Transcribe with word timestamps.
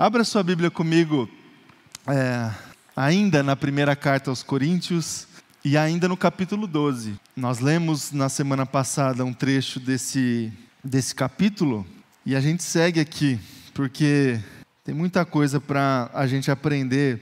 Abra 0.00 0.22
sua 0.22 0.44
Bíblia 0.44 0.70
comigo, 0.70 1.28
é, 2.06 2.54
ainda 2.94 3.42
na 3.42 3.56
primeira 3.56 3.96
carta 3.96 4.30
aos 4.30 4.44
Coríntios 4.44 5.26
e 5.64 5.76
ainda 5.76 6.06
no 6.06 6.16
capítulo 6.16 6.68
12. 6.68 7.18
Nós 7.36 7.58
lemos 7.58 8.12
na 8.12 8.28
semana 8.28 8.64
passada 8.64 9.24
um 9.24 9.32
trecho 9.32 9.80
desse, 9.80 10.52
desse 10.84 11.12
capítulo 11.16 11.84
e 12.24 12.36
a 12.36 12.40
gente 12.40 12.62
segue 12.62 13.00
aqui, 13.00 13.40
porque 13.74 14.38
tem 14.84 14.94
muita 14.94 15.24
coisa 15.24 15.60
para 15.60 16.08
a 16.14 16.28
gente 16.28 16.48
aprender 16.48 17.20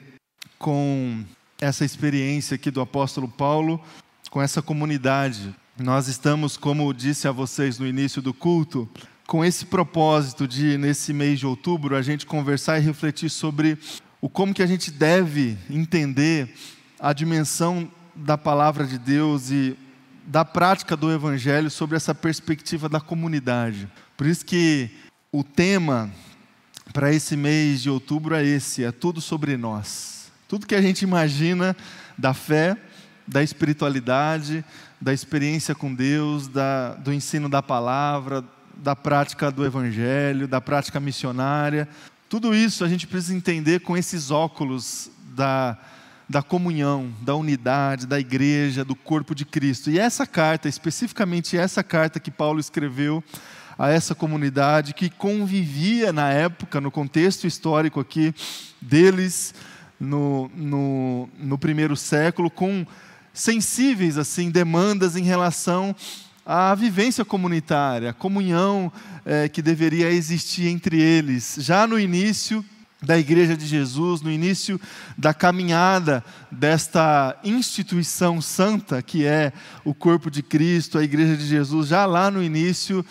com 0.58 1.24
essa 1.58 1.82
experiência 1.82 2.56
aqui 2.56 2.70
do 2.70 2.82
apóstolo 2.82 3.26
Paulo, 3.26 3.82
com 4.30 4.42
essa 4.42 4.60
comunidade. 4.60 5.56
Nós 5.78 6.08
estamos, 6.08 6.58
como 6.58 6.92
disse 6.92 7.26
a 7.26 7.32
vocês 7.32 7.78
no 7.78 7.86
início 7.86 8.20
do 8.20 8.34
culto, 8.34 8.86
com 9.26 9.44
esse 9.44 9.66
propósito 9.66 10.46
de, 10.46 10.78
nesse 10.78 11.12
mês 11.12 11.40
de 11.40 11.46
outubro, 11.46 11.96
a 11.96 12.02
gente 12.02 12.24
conversar 12.24 12.78
e 12.78 12.82
refletir 12.82 13.28
sobre 13.28 13.76
o 14.20 14.28
como 14.28 14.54
que 14.54 14.62
a 14.62 14.66
gente 14.66 14.90
deve 14.90 15.58
entender 15.68 16.54
a 16.98 17.12
dimensão 17.12 17.90
da 18.14 18.38
palavra 18.38 18.86
de 18.86 18.98
Deus 18.98 19.50
e 19.50 19.76
da 20.24 20.44
prática 20.44 20.96
do 20.96 21.12
Evangelho 21.12 21.70
sobre 21.70 21.96
essa 21.96 22.14
perspectiva 22.14 22.88
da 22.88 23.00
comunidade. 23.00 23.88
Por 24.16 24.26
isso 24.26 24.44
que 24.44 24.90
o 25.32 25.42
tema 25.42 26.10
para 26.92 27.12
esse 27.12 27.36
mês 27.36 27.82
de 27.82 27.90
outubro 27.90 28.34
é 28.34 28.44
esse: 28.44 28.84
é 28.84 28.92
tudo 28.92 29.20
sobre 29.20 29.56
nós. 29.56 30.30
Tudo 30.48 30.66
que 30.66 30.74
a 30.74 30.80
gente 30.80 31.02
imagina 31.02 31.76
da 32.16 32.32
fé, 32.32 32.76
da 33.26 33.42
espiritualidade, 33.42 34.64
da 35.00 35.12
experiência 35.12 35.74
com 35.74 35.92
Deus, 35.92 36.46
da, 36.46 36.94
do 36.94 37.12
ensino 37.12 37.48
da 37.48 37.60
palavra, 37.60 38.44
da 38.76 38.94
prática 38.94 39.50
do 39.50 39.64
evangelho, 39.64 40.46
da 40.46 40.60
prática 40.60 41.00
missionária. 41.00 41.88
Tudo 42.28 42.54
isso 42.54 42.84
a 42.84 42.88
gente 42.88 43.06
precisa 43.06 43.34
entender 43.34 43.80
com 43.80 43.96
esses 43.96 44.30
óculos 44.30 45.10
da, 45.34 45.78
da 46.28 46.42
comunhão, 46.42 47.12
da 47.22 47.34
unidade, 47.34 48.06
da 48.06 48.18
igreja, 48.18 48.84
do 48.84 48.94
corpo 48.94 49.34
de 49.34 49.44
Cristo. 49.44 49.90
E 49.90 49.98
essa 49.98 50.26
carta, 50.26 50.68
especificamente 50.68 51.56
essa 51.56 51.82
carta 51.82 52.20
que 52.20 52.30
Paulo 52.30 52.60
escreveu 52.60 53.22
a 53.78 53.90
essa 53.90 54.14
comunidade 54.14 54.94
que 54.94 55.10
convivia 55.10 56.12
na 56.12 56.30
época, 56.30 56.80
no 56.80 56.90
contexto 56.90 57.46
histórico 57.46 58.00
aqui 58.00 58.34
deles, 58.80 59.54
no, 60.00 60.50
no, 60.54 61.28
no 61.38 61.58
primeiro 61.58 61.96
século, 61.96 62.50
com 62.50 62.86
sensíveis 63.32 64.16
assim 64.16 64.50
demandas 64.50 65.14
em 65.14 65.22
relação 65.22 65.94
à 66.46 66.72
vivência 66.76 67.24
comunitária, 67.24 68.10
a 68.10 68.14
comunhão 68.14 68.92
é, 69.24 69.48
que 69.48 69.60
deveria 69.60 70.08
existir 70.12 70.68
entre 70.68 71.02
eles. 71.02 71.56
Já 71.58 71.88
no 71.88 71.98
início 71.98 72.64
da 73.02 73.18
Igreja 73.18 73.56
de 73.56 73.66
Jesus, 73.66 74.22
no 74.22 74.30
início 74.30 74.80
da 75.18 75.34
caminhada 75.34 76.24
desta 76.50 77.36
instituição 77.42 78.40
santa 78.40 79.02
que 79.02 79.26
é 79.26 79.52
o 79.84 79.92
corpo 79.92 80.30
de 80.30 80.42
Cristo, 80.42 80.98
a 80.98 81.02
Igreja 81.02 81.36
de 81.36 81.44
Jesus, 81.44 81.88
já 81.88 82.06
lá 82.06 82.30
no 82.30 82.40
início, 82.40 83.04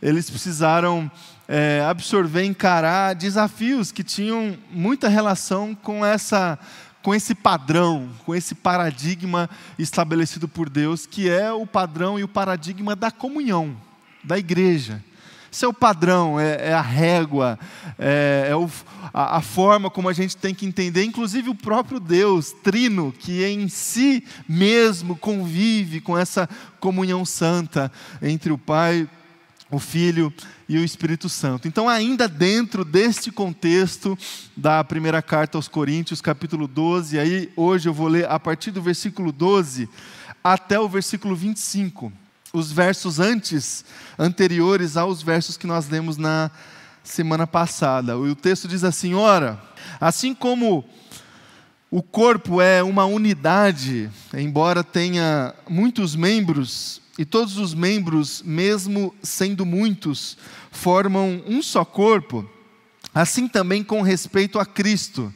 eles 0.00 0.30
precisaram 0.30 1.10
é, 1.46 1.84
absorver, 1.88 2.44
encarar 2.44 3.14
desafios 3.14 3.92
que 3.92 4.02
tinham 4.02 4.56
muita 4.70 5.08
relação 5.08 5.74
com 5.74 6.04
essa 6.04 6.58
com 7.08 7.14
esse 7.14 7.34
padrão, 7.34 8.10
com 8.26 8.34
esse 8.34 8.54
paradigma 8.54 9.48
estabelecido 9.78 10.46
por 10.46 10.68
Deus, 10.68 11.06
que 11.06 11.26
é 11.26 11.50
o 11.50 11.66
padrão 11.66 12.18
e 12.18 12.22
o 12.22 12.28
paradigma 12.28 12.94
da 12.94 13.10
comunhão, 13.10 13.74
da 14.22 14.38
igreja. 14.38 15.02
Esse 15.50 15.64
é 15.64 15.68
o 15.68 15.72
padrão, 15.72 16.38
é, 16.38 16.68
é 16.68 16.74
a 16.74 16.82
régua, 16.82 17.58
é, 17.98 18.48
é 18.50 18.54
o, 18.54 18.70
a, 19.10 19.38
a, 19.38 19.40
forma 19.40 19.88
como 19.88 20.10
a 20.10 20.12
gente 20.12 20.36
tem 20.36 20.54
que 20.54 20.66
entender, 20.66 21.02
inclusive 21.02 21.48
o 21.48 21.54
próprio 21.54 21.98
Deus, 21.98 22.52
trino, 22.62 23.10
que 23.10 23.42
em 23.42 23.70
si 23.70 24.22
mesmo 24.46 25.16
convive 25.16 26.02
com 26.02 26.18
essa 26.18 26.46
comunhão 26.78 27.24
santa 27.24 27.90
entre 28.20 28.52
o 28.52 28.58
Pai, 28.58 29.08
o 29.70 29.78
Filho 29.78 30.30
e 30.68 30.76
o 30.76 30.84
Espírito 30.84 31.28
Santo. 31.28 31.66
Então, 31.66 31.88
ainda 31.88 32.28
dentro 32.28 32.84
deste 32.84 33.32
contexto 33.32 34.18
da 34.56 34.84
primeira 34.84 35.22
carta 35.22 35.56
aos 35.56 35.66
Coríntios, 35.66 36.20
capítulo 36.20 36.68
12, 36.68 37.18
aí 37.18 37.50
hoje 37.56 37.88
eu 37.88 37.94
vou 37.94 38.08
ler 38.08 38.30
a 38.30 38.38
partir 38.38 38.70
do 38.70 38.82
versículo 38.82 39.32
12 39.32 39.88
até 40.44 40.78
o 40.78 40.88
versículo 40.88 41.34
25, 41.34 42.12
os 42.52 42.70
versos 42.70 43.18
antes, 43.18 43.84
anteriores 44.18 44.96
aos 44.96 45.22
versos 45.22 45.56
que 45.56 45.66
nós 45.66 45.88
lemos 45.88 46.16
na 46.16 46.50
semana 47.02 47.46
passada. 47.46 48.18
O 48.18 48.34
texto 48.36 48.68
diz 48.68 48.84
assim: 48.84 49.14
Ora, 49.14 49.60
assim 50.00 50.34
como 50.34 50.84
o 51.90 52.02
corpo 52.02 52.60
é 52.60 52.82
uma 52.82 53.06
unidade, 53.06 54.10
embora 54.34 54.84
tenha 54.84 55.54
muitos 55.68 56.14
membros, 56.14 57.00
e 57.18 57.24
todos 57.24 57.58
os 57.58 57.74
membros, 57.74 58.42
mesmo 58.46 59.12
sendo 59.20 59.66
muitos, 59.66 60.38
formam 60.70 61.42
um 61.48 61.60
só 61.60 61.84
corpo, 61.84 62.48
assim 63.12 63.48
também 63.48 63.82
com 63.82 64.00
respeito 64.02 64.56
a 64.56 64.64
Cristo. 64.64 65.34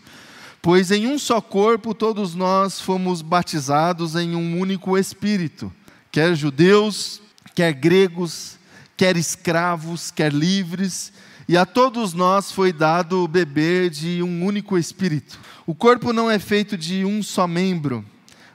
Pois 0.62 0.92
em 0.92 1.08
um 1.08 1.18
só 1.18 1.40
corpo 1.40 1.92
todos 1.92 2.36
nós 2.36 2.80
fomos 2.80 3.20
batizados 3.20 4.14
em 4.14 4.36
um 4.36 4.60
único 4.60 4.96
Espírito, 4.96 5.72
quer 6.12 6.36
judeus, 6.36 7.20
quer 7.52 7.72
gregos, 7.72 8.58
quer 8.96 9.16
escravos, 9.16 10.12
quer 10.12 10.32
livres, 10.32 11.12
e 11.48 11.56
a 11.56 11.66
todos 11.66 12.12
nós 12.14 12.52
foi 12.52 12.72
dado 12.72 13.26
beber 13.26 13.90
de 13.90 14.22
um 14.22 14.46
único 14.46 14.78
Espírito. 14.78 15.36
O 15.66 15.74
corpo 15.74 16.12
não 16.12 16.30
é 16.30 16.38
feito 16.38 16.78
de 16.78 17.04
um 17.04 17.24
só 17.24 17.48
membro, 17.48 18.04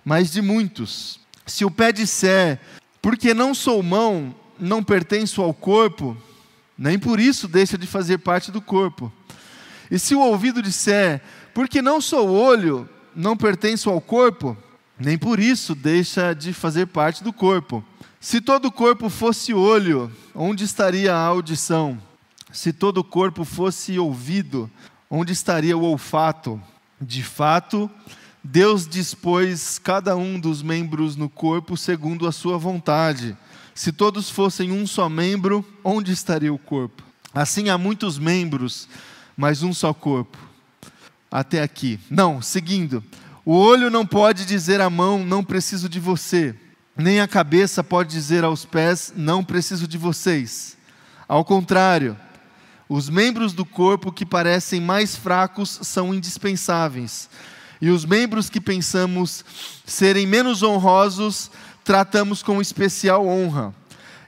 mas 0.05 0.31
de 0.31 0.41
muitos. 0.41 1.19
Se 1.45 1.65
o 1.65 1.71
pé 1.71 1.91
disser, 1.91 2.61
porque 3.07 3.33
não 3.33 3.55
sou 3.55 3.81
mão, 3.81 4.35
não 4.59 4.83
pertenço 4.83 5.41
ao 5.41 5.53
corpo, 5.53 6.17
nem 6.77 6.99
por 6.99 7.21
isso 7.21 7.47
deixa 7.47 7.77
de 7.77 7.87
fazer 7.87 8.17
parte 8.17 8.51
do 8.51 8.61
corpo. 8.61 9.09
E 9.89 9.97
se 9.97 10.13
o 10.13 10.19
ouvido 10.19 10.61
disser, 10.61 11.21
porque 11.53 11.81
não 11.81 12.01
sou 12.01 12.29
olho, 12.29 12.89
não 13.15 13.37
pertenço 13.37 13.89
ao 13.89 14.01
corpo, 14.01 14.57
nem 14.99 15.17
por 15.17 15.39
isso 15.39 15.73
deixa 15.73 16.33
de 16.33 16.51
fazer 16.51 16.87
parte 16.87 17.23
do 17.23 17.31
corpo. 17.31 17.81
Se 18.19 18.41
todo 18.41 18.65
o 18.65 18.71
corpo 18.73 19.07
fosse 19.07 19.53
olho, 19.53 20.11
onde 20.35 20.65
estaria 20.65 21.15
a 21.15 21.25
audição? 21.27 21.97
Se 22.51 22.73
todo 22.73 22.97
o 22.97 23.05
corpo 23.05 23.45
fosse 23.45 23.97
ouvido, 23.97 24.69
onde 25.09 25.31
estaria 25.31 25.77
o 25.77 25.83
olfato? 25.83 26.61
De 26.99 27.23
fato, 27.23 27.89
Deus 28.49 28.87
dispôs 28.87 29.77
cada 29.77 30.15
um 30.15 30.39
dos 30.39 30.61
membros 30.61 31.17
no 31.17 31.27
corpo 31.27 31.75
segundo 31.75 32.25
a 32.25 32.31
sua 32.31 32.57
vontade. 32.57 33.35
Se 33.75 33.91
todos 33.91 34.29
fossem 34.29 34.71
um 34.71 34.87
só 34.87 35.09
membro, 35.09 35.65
onde 35.83 36.13
estaria 36.13 36.53
o 36.53 36.57
corpo? 36.57 37.03
Assim 37.33 37.67
há 37.67 37.77
muitos 37.77 38.17
membros, 38.17 38.87
mas 39.35 39.63
um 39.63 39.73
só 39.73 39.93
corpo. 39.93 40.37
Até 41.29 41.61
aqui. 41.61 41.99
Não, 42.09 42.41
seguindo. 42.41 43.03
O 43.43 43.53
olho 43.53 43.89
não 43.89 44.05
pode 44.05 44.45
dizer 44.45 44.79
à 44.79 44.89
mão, 44.89 45.25
não 45.25 45.43
preciso 45.43 45.89
de 45.89 45.99
você. 45.99 46.55
Nem 46.95 47.19
a 47.19 47.27
cabeça 47.27 47.83
pode 47.83 48.11
dizer 48.11 48.45
aos 48.45 48.63
pés, 48.63 49.11
não 49.13 49.43
preciso 49.43 49.85
de 49.85 49.97
vocês. 49.97 50.77
Ao 51.27 51.43
contrário, 51.43 52.15
os 52.87 53.09
membros 53.09 53.51
do 53.51 53.65
corpo 53.65 54.09
que 54.09 54.25
parecem 54.25 54.79
mais 54.79 55.17
fracos 55.17 55.79
são 55.83 56.13
indispensáveis 56.13 57.29
e 57.81 57.89
os 57.89 58.05
membros 58.05 58.49
que 58.49 58.59
pensamos 58.59 59.43
serem 59.85 60.25
menos 60.25 60.63
honrosos, 60.63 61.51
tratamos 61.83 62.41
com 62.41 62.61
especial 62.61 63.25
honra. 63.27 63.73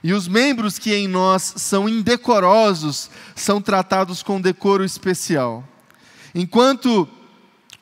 E 0.02 0.12
os 0.12 0.26
membros 0.26 0.78
que 0.78 0.94
em 0.94 1.06
nós 1.06 1.54
são 1.56 1.88
indecorosos, 1.88 3.10
são 3.34 3.60
tratados 3.60 4.22
com 4.22 4.40
decoro 4.40 4.84
especial. 4.84 5.62
Enquanto 6.34 7.08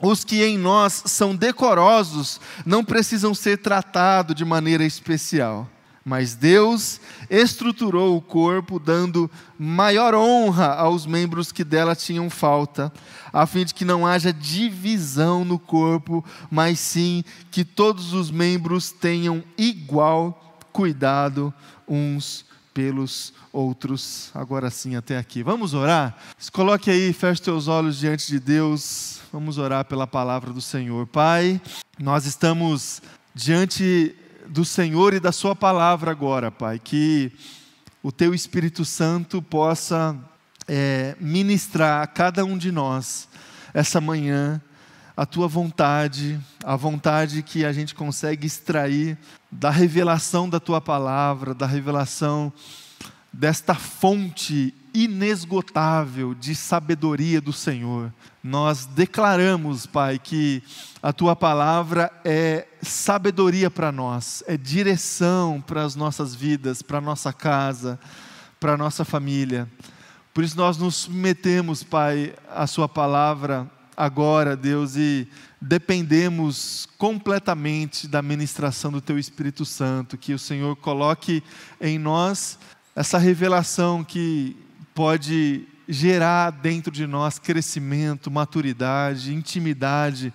os 0.01 0.25
que 0.25 0.43
em 0.43 0.57
nós 0.57 1.03
são 1.07 1.35
decorosos 1.35 2.41
não 2.65 2.85
precisam 2.85 3.35
ser 3.35 3.59
tratados 3.59 4.35
de 4.35 4.45
maneira 4.45 4.85
especial. 4.85 5.69
Mas 6.09 6.35
Deus 6.35 7.03
estruturou 7.29 8.17
o 8.17 8.23
corpo, 8.23 8.81
dando 8.81 9.31
maior 9.59 10.15
honra 10.15 10.73
aos 10.73 11.05
membros 11.05 11.53
que 11.53 11.63
dela 11.63 11.95
tinham 11.95 12.31
falta, 12.31 12.91
a 13.31 13.45
fim 13.45 13.63
de 13.63 13.75
que 13.75 13.85
não 13.85 14.07
haja 14.07 14.33
divisão 14.33 15.45
no 15.45 15.59
corpo, 15.59 16.25
mas 16.51 16.81
sim 16.81 17.23
que 17.51 17.63
todos 17.63 18.15
os 18.15 18.31
membros 18.31 18.91
tenham 18.91 19.45
igual 19.59 20.59
cuidado 20.73 21.53
uns 21.87 22.47
pelos 22.73 23.35
outros. 23.53 24.31
Agora 24.35 24.71
sim, 24.71 24.97
até 24.97 25.19
aqui. 25.19 25.43
Vamos 25.43 25.75
orar? 25.75 26.17
Coloque 26.53 26.91
aí, 26.91 27.13
feche 27.13 27.43
teus 27.43 27.69
olhos 27.69 27.99
diante 27.99 28.29
de 28.29 28.41
Deus. 28.41 29.21
Vamos 29.31 29.59
orar 29.59 29.85
pela 29.85 30.07
palavra 30.07 30.55
do 30.55 30.63
Senhor. 30.63 31.07
Pai, 31.07 31.61
nós 31.99 32.25
estamos 32.25 33.03
diante 33.35 34.17
do 34.49 34.65
Senhor 34.65 35.15
e 35.15 35.21
da 35.21 35.33
Sua 35.33 35.55
palavra 35.55 36.11
agora, 36.11 36.51
Pai. 36.51 36.79
Que 36.79 37.33
o 38.03 38.11
Teu 38.11 38.35
Espírito 38.35 38.85
Santo 38.85 39.43
possa 39.43 40.17
é, 40.67 41.15
ministrar 41.21 42.03
a 42.03 42.07
cada 42.07 42.45
um 42.45 42.57
de 42.57 42.73
nós 42.73 43.29
essa 43.75 44.01
manhã 44.01 44.61
a 45.17 45.27
tua 45.27 45.49
vontade, 45.49 46.39
a 46.63 46.77
vontade 46.77 47.43
que 47.43 47.65
a 47.65 47.73
gente 47.73 47.93
consegue 47.93 48.47
extrair 48.47 49.19
da 49.51 49.69
revelação 49.69 50.49
da 50.49 50.61
tua 50.61 50.81
palavra, 50.81 51.53
da 51.53 51.67
revelação 51.67 52.53
desta 53.33 53.75
fonte 53.75 54.75
inesgotável 54.95 56.35
de 56.35 56.55
sabedoria 56.55 57.41
do 57.41 57.53
Senhor. 57.53 58.13
Nós 58.43 58.87
declaramos, 58.87 59.87
Pai, 59.87 60.19
que 60.19 60.63
a 61.03 61.13
tua 61.13 61.37
palavra 61.37 62.11
é 62.25 62.67
sabedoria 62.83 63.71
para 63.71 63.93
nós, 63.93 64.43
é 64.47 64.57
direção 64.57 65.61
para 65.61 65.85
as 65.85 65.95
nossas 65.95 66.35
vidas, 66.35 66.83
para 66.83 66.99
a 66.99 67.03
nossa 67.03 67.33
casa, 67.33 67.99
para 68.59 68.73
a 68.73 68.77
nossa 68.77 69.05
família. 69.05 69.69
Por 70.33 70.43
isso 70.43 70.57
nós 70.57 70.79
nos 70.79 70.95
submetemos, 70.97 71.83
Pai, 71.83 72.35
à 72.49 72.67
Sua 72.67 72.89
palavra 72.89 73.71
agora, 73.97 74.57
Deus, 74.57 74.95
e 74.97 75.29
dependemos 75.61 76.89
completamente 76.97 78.07
da 78.07 78.23
ministração 78.23 78.93
do 78.93 79.01
Teu 79.01 79.19
Espírito 79.19 79.65
Santo, 79.65 80.17
que 80.17 80.33
o 80.33 80.39
Senhor 80.39 80.77
coloque 80.77 81.43
em 81.81 81.99
nós 81.99 82.59
essa 82.99 83.17
revelação 83.17 84.03
que 84.03 84.57
pode 84.93 85.65
gerar 85.89 86.51
dentro 86.51 86.91
de 86.91 87.07
nós 87.07 87.39
crescimento, 87.39 88.29
maturidade, 88.29 89.33
intimidade 89.33 90.35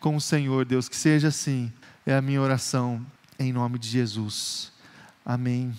com 0.00 0.16
o 0.16 0.20
Senhor, 0.20 0.64
Deus. 0.64 0.88
Que 0.88 0.96
seja 0.96 1.28
assim, 1.28 1.70
é 2.06 2.16
a 2.16 2.22
minha 2.22 2.40
oração, 2.40 3.04
em 3.38 3.52
nome 3.52 3.78
de 3.78 3.86
Jesus. 3.86 4.72
Amém 5.26 5.74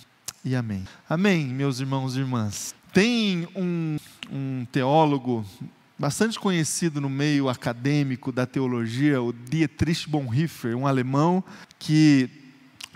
e 0.45 0.55
amém. 0.55 0.85
Amém, 1.09 1.47
meus 1.47 1.79
irmãos 1.79 2.15
e 2.15 2.19
irmãs. 2.19 2.75
Tem 2.93 3.47
um, 3.55 3.97
um 4.31 4.67
teólogo 4.71 5.43
bastante 5.97 6.39
conhecido 6.39 7.01
no 7.01 7.09
meio 7.09 7.49
acadêmico 7.49 8.31
da 8.31 8.45
teologia, 8.45 9.19
o 9.19 9.33
Dietrich 9.33 10.07
Bonhoeffer, 10.07 10.77
um 10.77 10.85
alemão 10.85 11.43
que 11.79 12.29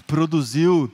produziu 0.05 0.93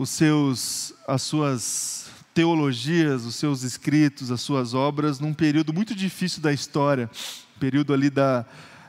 os 0.00 0.08
seus, 0.08 0.94
as 1.06 1.20
suas 1.20 2.06
teologias, 2.32 3.26
os 3.26 3.34
seus 3.34 3.64
escritos, 3.64 4.30
as 4.30 4.40
suas 4.40 4.72
obras 4.72 5.20
num 5.20 5.34
período 5.34 5.74
muito 5.74 5.94
difícil 5.94 6.40
da 6.40 6.50
história, 6.50 7.10
período 7.58 7.92
ali 7.92 8.08
da, 8.08 8.46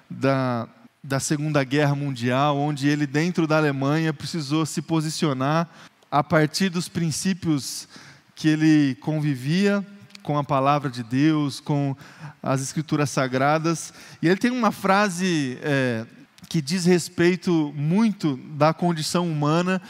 da, 0.10 0.70
da 1.04 1.20
Segunda 1.20 1.66
Guerra 1.66 1.96
Mundial, 1.96 2.58
onde 2.58 2.88
ele 2.88 3.06
dentro 3.06 3.46
da 3.46 3.58
Alemanha 3.58 4.14
precisou 4.14 4.66
se 4.66 4.82
posicionar 4.82 5.70
a 6.10 6.24
partir 6.24 6.70
dos 6.70 6.88
princípios 6.88 7.90
que 8.34 8.48
ele 8.48 8.96
convivia 9.02 9.86
com 10.24 10.38
a 10.38 10.46
palavra 10.46 10.90
de 10.90 11.04
Deus, 11.04 11.60
com 11.60 11.94
as 12.42 12.62
escrituras 12.62 13.10
sagradas. 13.10 13.94
E 14.22 14.30
ele 14.30 14.38
tem 14.38 14.50
uma 14.50 14.72
frase 14.72 15.60
é, 15.62 16.06
que 16.48 16.62
diz 16.62 16.86
respeito 16.86 17.74
muito 17.76 18.38
da 18.56 18.74
condição 18.74 19.30
humana 19.30 19.82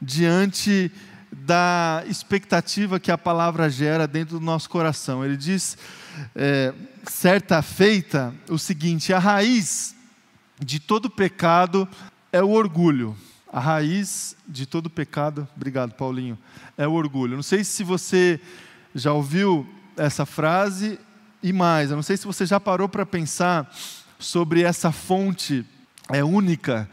diante 0.00 0.90
da 1.32 2.02
expectativa 2.06 2.98
que 2.98 3.10
a 3.10 3.18
palavra 3.18 3.70
gera 3.70 4.06
dentro 4.06 4.38
do 4.38 4.44
nosso 4.44 4.68
coração. 4.68 5.24
Ele 5.24 5.36
diz, 5.36 5.76
é, 6.34 6.74
certa 7.04 7.62
feita, 7.62 8.34
o 8.48 8.58
seguinte: 8.58 9.12
a 9.12 9.18
raiz 9.18 9.94
de 10.58 10.80
todo 10.80 11.08
pecado 11.08 11.88
é 12.32 12.42
o 12.42 12.50
orgulho. 12.50 13.16
A 13.52 13.58
raiz 13.58 14.36
de 14.46 14.64
todo 14.64 14.88
pecado, 14.88 15.48
obrigado 15.56 15.94
Paulinho, 15.94 16.38
é 16.78 16.86
o 16.86 16.92
orgulho. 16.92 17.34
Não 17.34 17.42
sei 17.42 17.64
se 17.64 17.82
você 17.82 18.40
já 18.94 19.12
ouviu 19.12 19.68
essa 19.96 20.24
frase 20.24 20.98
e 21.42 21.52
mais, 21.52 21.90
eu 21.90 21.96
não 21.96 22.02
sei 22.02 22.16
se 22.16 22.26
você 22.26 22.46
já 22.46 22.60
parou 22.60 22.88
para 22.88 23.04
pensar 23.04 23.68
sobre 24.18 24.62
essa 24.62 24.92
fonte 24.92 25.64
é 26.12 26.22
única 26.22 26.88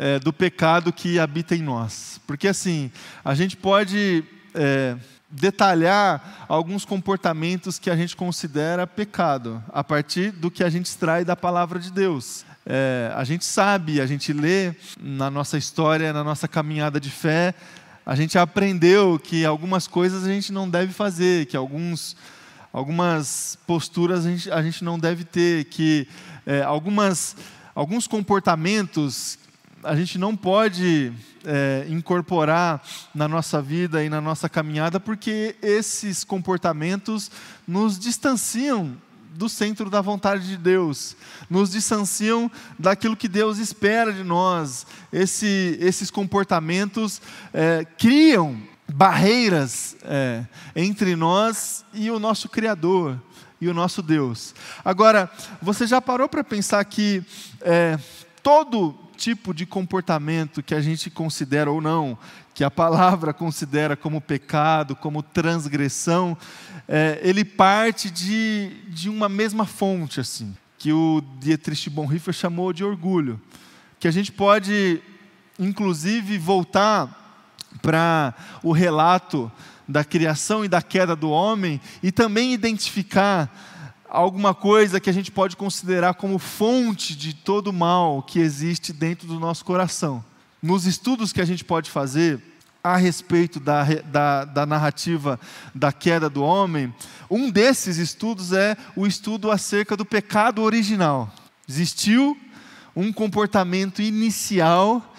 é, 0.00 0.18
do 0.18 0.32
pecado 0.32 0.92
que 0.92 1.18
habita 1.18 1.54
em 1.54 1.62
nós. 1.62 2.20
Porque 2.26 2.48
assim, 2.48 2.90
a 3.22 3.34
gente 3.34 3.56
pode 3.56 4.24
é, 4.54 4.96
detalhar 5.30 6.46
alguns 6.48 6.84
comportamentos 6.84 7.78
que 7.78 7.90
a 7.90 7.94
gente 7.94 8.16
considera 8.16 8.86
pecado, 8.86 9.62
a 9.68 9.84
partir 9.84 10.32
do 10.32 10.50
que 10.50 10.64
a 10.64 10.70
gente 10.70 10.86
extrai 10.86 11.24
da 11.24 11.36
palavra 11.36 11.78
de 11.78 11.92
Deus 11.92 12.44
é, 12.66 13.10
a 13.16 13.24
gente 13.24 13.44
sabe, 13.44 14.00
a 14.00 14.06
gente 14.06 14.32
lê 14.32 14.72
na 15.00 15.30
nossa 15.30 15.56
história, 15.56 16.12
na 16.12 16.22
nossa 16.22 16.46
caminhada 16.46 17.00
de 17.00 17.10
fé, 17.10 17.54
a 18.04 18.14
gente 18.14 18.38
aprendeu 18.38 19.18
que 19.18 19.44
algumas 19.44 19.86
coisas 19.86 20.24
a 20.24 20.28
gente 20.28 20.52
não 20.52 20.68
deve 20.68 20.92
fazer, 20.92 21.46
que 21.46 21.56
alguns, 21.56 22.16
algumas 22.72 23.58
posturas 23.66 24.26
a 24.26 24.30
gente, 24.30 24.50
a 24.50 24.62
gente 24.62 24.84
não 24.84 24.98
deve 24.98 25.24
ter, 25.24 25.64
que 25.64 26.06
é, 26.46 26.62
algumas, 26.62 27.36
alguns 27.74 28.06
comportamentos 28.06 29.38
a 29.82 29.96
gente 29.96 30.18
não 30.18 30.36
pode 30.36 31.12
é, 31.44 31.86
incorporar 31.88 32.82
na 33.14 33.26
nossa 33.26 33.62
vida 33.62 34.04
e 34.04 34.08
na 34.08 34.20
nossa 34.20 34.48
caminhada, 34.48 35.00
porque 35.00 35.56
esses 35.62 36.24
comportamentos 36.24 37.30
nos 37.66 37.98
distanciam 37.98 38.96
do 39.34 39.48
centro 39.48 39.88
da 39.88 40.00
vontade 40.00 40.46
de 40.46 40.56
Deus, 40.56 41.16
nos 41.48 41.70
distanciam 41.70 42.50
daquilo 42.78 43.16
que 43.16 43.28
Deus 43.28 43.58
espera 43.58 44.12
de 44.12 44.22
nós. 44.22 44.86
Esse, 45.12 45.78
esses 45.80 46.10
comportamentos 46.10 47.22
é, 47.54 47.86
criam 47.96 48.60
barreiras 48.92 49.96
é, 50.02 50.44
entre 50.74 51.16
nós 51.16 51.84
e 51.94 52.10
o 52.10 52.18
nosso 52.18 52.48
Criador 52.48 53.18
e 53.60 53.68
o 53.68 53.74
nosso 53.74 54.02
Deus. 54.02 54.54
Agora, 54.84 55.30
você 55.62 55.86
já 55.86 56.00
parou 56.00 56.28
para 56.28 56.42
pensar 56.42 56.84
que 56.84 57.22
é, 57.60 57.98
todo 58.42 58.94
tipo 59.16 59.52
de 59.52 59.66
comportamento 59.66 60.62
que 60.62 60.74
a 60.74 60.80
gente 60.80 61.10
considera 61.10 61.70
ou 61.70 61.80
não, 61.80 62.16
que 62.54 62.64
a 62.64 62.70
palavra 62.70 63.32
considera 63.32 63.96
como 63.96 64.20
pecado, 64.20 64.96
como 64.96 65.22
transgressão, 65.22 66.36
é, 66.88 67.20
ele 67.22 67.44
parte 67.44 68.10
de, 68.10 68.70
de 68.88 69.08
uma 69.08 69.28
mesma 69.28 69.66
fonte, 69.66 70.20
assim, 70.20 70.56
que 70.78 70.92
o 70.92 71.22
Dietrich 71.38 71.90
Bonhoeffer 71.90 72.32
chamou 72.32 72.72
de 72.72 72.82
orgulho. 72.82 73.40
Que 73.98 74.08
a 74.08 74.10
gente 74.10 74.32
pode, 74.32 75.00
inclusive, 75.58 76.38
voltar 76.38 77.16
para 77.82 78.34
o 78.62 78.72
relato 78.72 79.52
da 79.86 80.04
criação 80.04 80.64
e 80.64 80.68
da 80.68 80.80
queda 80.80 81.14
do 81.14 81.30
homem 81.30 81.80
e 82.02 82.10
também 82.10 82.54
identificar 82.54 83.50
alguma 84.10 84.52
coisa 84.52 84.98
que 84.98 85.08
a 85.08 85.12
gente 85.12 85.30
pode 85.30 85.56
considerar 85.56 86.14
como 86.14 86.36
fonte 86.38 87.14
de 87.14 87.32
todo 87.32 87.68
o 87.68 87.72
mal 87.72 88.22
que 88.22 88.40
existe 88.40 88.92
dentro 88.92 89.28
do 89.28 89.38
nosso 89.38 89.64
coração. 89.64 90.22
Nos 90.60 90.84
estudos 90.84 91.32
que 91.32 91.40
a 91.40 91.44
gente 91.44 91.64
pode 91.64 91.90
fazer, 91.90 92.42
a 92.82 92.96
respeito 92.96 93.60
da, 93.60 93.84
da, 93.84 94.44
da, 94.44 94.66
narrativa 94.66 95.38
da 95.74 95.92
queda 95.92 96.28
do 96.28 96.42
homem, 96.42 96.92
um 97.30 97.50
desses 97.50 97.98
estudos 97.98 98.52
é 98.52 98.76
o 98.96 99.06
estudo 99.06 99.50
acerca 99.50 99.96
do 99.96 100.04
pecado 100.04 100.62
original. 100.62 101.32
Existiu 101.68 102.36
um 102.96 103.12
comportamento 103.12 104.02
inicial 104.02 105.14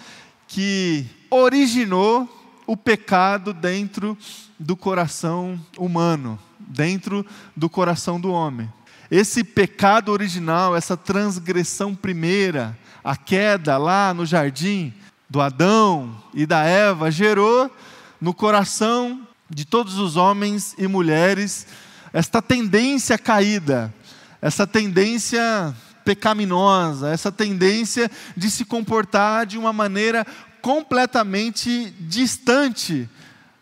que 0.46 1.06
originou 1.30 2.28
o 2.66 2.76
pecado 2.76 3.54
dentro 3.54 4.18
do 4.58 4.76
coração 4.76 5.58
humano, 5.78 6.38
dentro 6.58 7.24
do 7.56 7.70
coração 7.70 8.20
do 8.20 8.30
homem. 8.30 8.68
Esse 9.14 9.44
pecado 9.44 10.10
original, 10.10 10.74
essa 10.74 10.96
transgressão 10.96 11.94
primeira, 11.94 12.74
a 13.04 13.14
queda 13.14 13.76
lá 13.76 14.14
no 14.14 14.24
jardim, 14.24 14.90
do 15.28 15.38
Adão 15.38 16.16
e 16.32 16.46
da 16.46 16.64
Eva 16.64 17.10
gerou 17.10 17.70
no 18.18 18.32
coração 18.32 19.28
de 19.50 19.66
todos 19.66 19.98
os 19.98 20.16
homens 20.16 20.74
e 20.78 20.88
mulheres 20.88 21.66
esta 22.10 22.40
tendência 22.40 23.18
caída, 23.18 23.92
essa 24.40 24.66
tendência 24.66 25.76
pecaminosa, 26.06 27.10
essa 27.10 27.30
tendência 27.30 28.10
de 28.34 28.50
se 28.50 28.64
comportar 28.64 29.44
de 29.44 29.58
uma 29.58 29.74
maneira 29.74 30.26
completamente 30.62 31.90
distante 32.00 33.06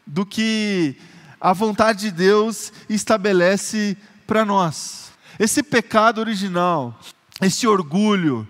do 0.07 0.25
que 0.25 0.95
a 1.41 1.53
vontade 1.53 2.03
de 2.03 2.13
Deus 2.13 2.73
estabelece 2.89 3.97
para 4.29 4.45
nós. 4.45 5.10
Esse 5.41 5.63
pecado 5.63 6.19
original, 6.19 7.01
esse 7.41 7.67
orgulho, 7.67 8.47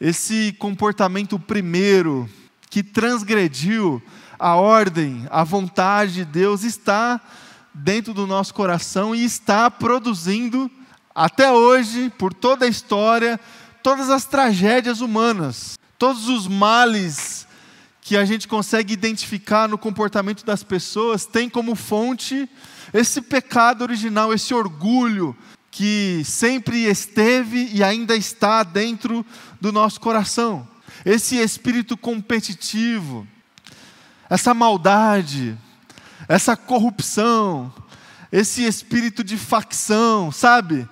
esse 0.00 0.54
comportamento 0.56 1.36
primeiro 1.36 2.30
que 2.70 2.80
transgrediu 2.80 4.00
a 4.38 4.54
ordem, 4.54 5.26
a 5.32 5.42
vontade 5.42 6.12
de 6.12 6.24
Deus, 6.24 6.62
está 6.62 7.20
dentro 7.74 8.14
do 8.14 8.24
nosso 8.24 8.54
coração 8.54 9.16
e 9.16 9.24
está 9.24 9.68
produzindo, 9.68 10.70
até 11.12 11.50
hoje, 11.50 12.08
por 12.16 12.32
toda 12.32 12.66
a 12.66 12.68
história, 12.68 13.40
todas 13.82 14.08
as 14.08 14.24
tragédias 14.24 15.00
humanas, 15.00 15.76
todos 15.98 16.28
os 16.28 16.46
males 16.46 17.48
que 18.00 18.16
a 18.16 18.24
gente 18.24 18.46
consegue 18.46 18.92
identificar 18.92 19.68
no 19.68 19.76
comportamento 19.76 20.46
das 20.46 20.62
pessoas 20.62 21.26
tem 21.26 21.50
como 21.50 21.74
fonte 21.74 22.48
esse 22.94 23.20
pecado 23.20 23.82
original, 23.82 24.32
esse 24.32 24.54
orgulho 24.54 25.36
que 25.78 26.24
sempre 26.24 26.86
esteve 26.86 27.70
e 27.72 27.84
ainda 27.84 28.16
está 28.16 28.64
dentro 28.64 29.24
do 29.60 29.70
nosso 29.70 30.00
coração. 30.00 30.66
Esse 31.04 31.36
espírito 31.36 31.96
competitivo, 31.96 33.24
essa 34.28 34.52
maldade, 34.52 35.56
essa 36.28 36.56
corrupção, 36.56 37.72
esse 38.32 38.64
espírito 38.64 39.22
de 39.22 39.36
facção, 39.36 40.32
sabe? 40.32 40.88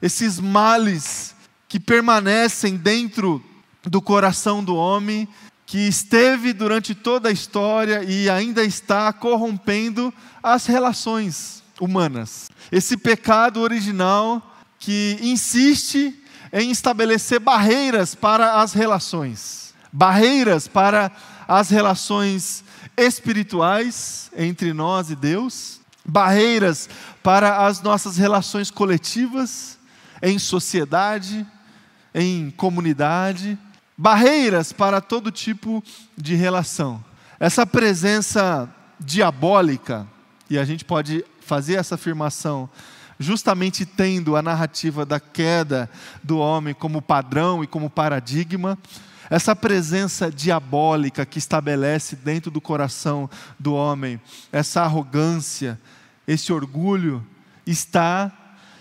Esses 0.00 0.38
males 0.38 1.34
que 1.68 1.80
permanecem 1.80 2.76
dentro 2.76 3.44
do 3.82 4.00
coração 4.00 4.62
do 4.62 4.76
homem, 4.76 5.26
que 5.66 5.88
esteve 5.88 6.52
durante 6.52 6.94
toda 6.94 7.30
a 7.30 7.32
história 7.32 8.04
e 8.04 8.30
ainda 8.30 8.62
está 8.62 9.12
corrompendo 9.12 10.14
as 10.40 10.66
relações 10.66 11.59
humanas. 11.80 12.50
Esse 12.70 12.96
pecado 12.96 13.60
original 13.60 14.56
que 14.78 15.18
insiste 15.20 16.14
em 16.52 16.70
estabelecer 16.70 17.40
barreiras 17.40 18.14
para 18.14 18.60
as 18.60 18.72
relações, 18.72 19.74
barreiras 19.92 20.68
para 20.68 21.10
as 21.46 21.70
relações 21.70 22.64
espirituais 22.96 24.30
entre 24.36 24.72
nós 24.72 25.10
e 25.10 25.16
Deus, 25.16 25.80
barreiras 26.04 26.88
para 27.22 27.66
as 27.66 27.82
nossas 27.82 28.16
relações 28.16 28.70
coletivas, 28.70 29.78
em 30.22 30.38
sociedade, 30.38 31.46
em 32.14 32.50
comunidade, 32.50 33.58
barreiras 33.96 34.72
para 34.72 35.00
todo 35.00 35.30
tipo 35.30 35.82
de 36.16 36.34
relação. 36.34 37.04
Essa 37.38 37.66
presença 37.66 38.68
diabólica, 38.98 40.06
e 40.48 40.58
a 40.58 40.64
gente 40.64 40.84
pode 40.84 41.24
fazer 41.50 41.74
essa 41.74 41.96
afirmação 41.96 42.70
justamente 43.18 43.84
tendo 43.84 44.36
a 44.36 44.40
narrativa 44.40 45.04
da 45.04 45.18
queda 45.18 45.90
do 46.22 46.38
homem 46.38 46.72
como 46.72 47.02
padrão 47.02 47.64
e 47.64 47.66
como 47.66 47.90
paradigma, 47.90 48.78
essa 49.28 49.54
presença 49.56 50.30
diabólica 50.30 51.26
que 51.26 51.38
estabelece 51.38 52.14
dentro 52.14 52.52
do 52.52 52.60
coração 52.60 53.28
do 53.58 53.74
homem, 53.74 54.20
essa 54.52 54.82
arrogância, 54.82 55.78
esse 56.24 56.52
orgulho, 56.52 57.26
está 57.66 58.32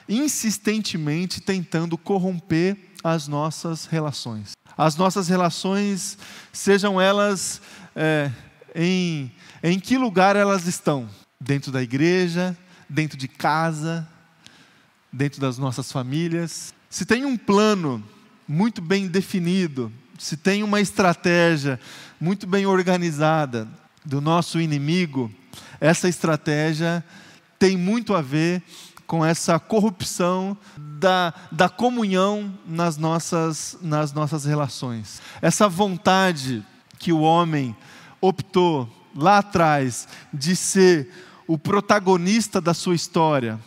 insistentemente 0.07 1.41
tentando 1.41 1.97
corromper 1.97 2.77
as 3.03 3.27
nossas 3.27 3.87
relações. 3.87 4.51
As 4.77 4.95
nossas 4.95 5.27
relações, 5.27 6.19
sejam 6.53 7.01
elas 7.01 7.61
é, 7.95 8.31
em, 8.75 9.31
em 9.63 9.79
que 9.79 9.97
lugar 9.97 10.35
elas 10.35 10.67
estão? 10.67 11.09
Dentro 11.41 11.71
da 11.71 11.81
igreja, 11.81 12.57
dentro 12.89 13.17
de 13.17 13.27
casa, 13.27 14.07
dentro 15.11 15.39
das 15.39 15.57
nossas 15.57 15.91
famílias. 15.91 16.73
Se 16.89 17.05
tem 17.05 17.23
um 17.23 17.37
plano 17.37 18.03
muito 18.47 18.81
bem 18.81 19.07
definido, 19.07 19.91
se 20.17 20.35
tem 20.35 20.63
uma 20.63 20.81
estratégia 20.81 21.79
muito 22.19 22.45
bem 22.45 22.65
organizada 22.65 23.67
do 24.05 24.19
nosso 24.19 24.59
inimigo, 24.59 25.31
essa 25.79 26.09
estratégia 26.09 27.03
tem 27.57 27.77
muito 27.77 28.13
a 28.13 28.21
ver 28.21 28.61
com 29.07 29.25
essa 29.25 29.57
corrupção 29.59 30.57
da, 30.77 31.33
da 31.51 31.69
comunhão 31.69 32.53
nas 32.65 32.97
nossas, 32.97 33.77
nas 33.81 34.13
nossas 34.13 34.45
relações. 34.45 35.21
Essa 35.41 35.67
vontade 35.69 36.65
que 36.99 37.11
o 37.11 37.21
homem 37.21 37.75
optou 38.21 38.87
lá 39.15 39.39
atrás 39.39 40.07
de 40.33 40.55
ser 40.55 41.09
o 41.49 41.57
protagonista 41.57 42.61
da 42.61 42.75
sua 42.75 42.93
história, 42.93 43.59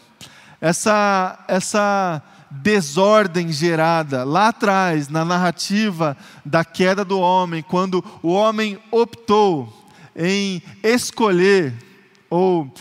essa, 0.61 1.45
essa 1.49 2.23
desordem 2.49 3.51
gerada 3.51 4.23
lá 4.23 4.51
atrás, 4.51 5.09
na 5.09 5.25
narrativa 5.25 6.17
da 6.45 6.65
queda 6.65 7.05
do 7.05 7.19
homem, 7.19 7.61
quando 7.61 8.05
o 8.23 8.29
homem 8.29 8.79
optou 8.89 9.91
em 10.15 10.62
escolher 10.81 11.75
ou 12.31 12.73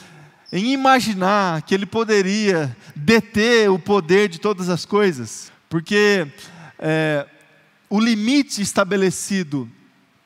em 0.53 0.71
imaginar 0.71 1.63
que 1.63 1.73
ele 1.73 1.87
poderia 1.87 2.77
deter 2.95 3.71
o 3.71 3.79
poder 3.79 4.29
de 4.29 4.39
todas 4.39 4.69
as 4.69 4.85
coisas, 4.85 5.51
porque 5.67 6.27
é, 6.77 7.25
o 7.89 7.99
limite 7.99 8.61
estabelecido 8.61 9.67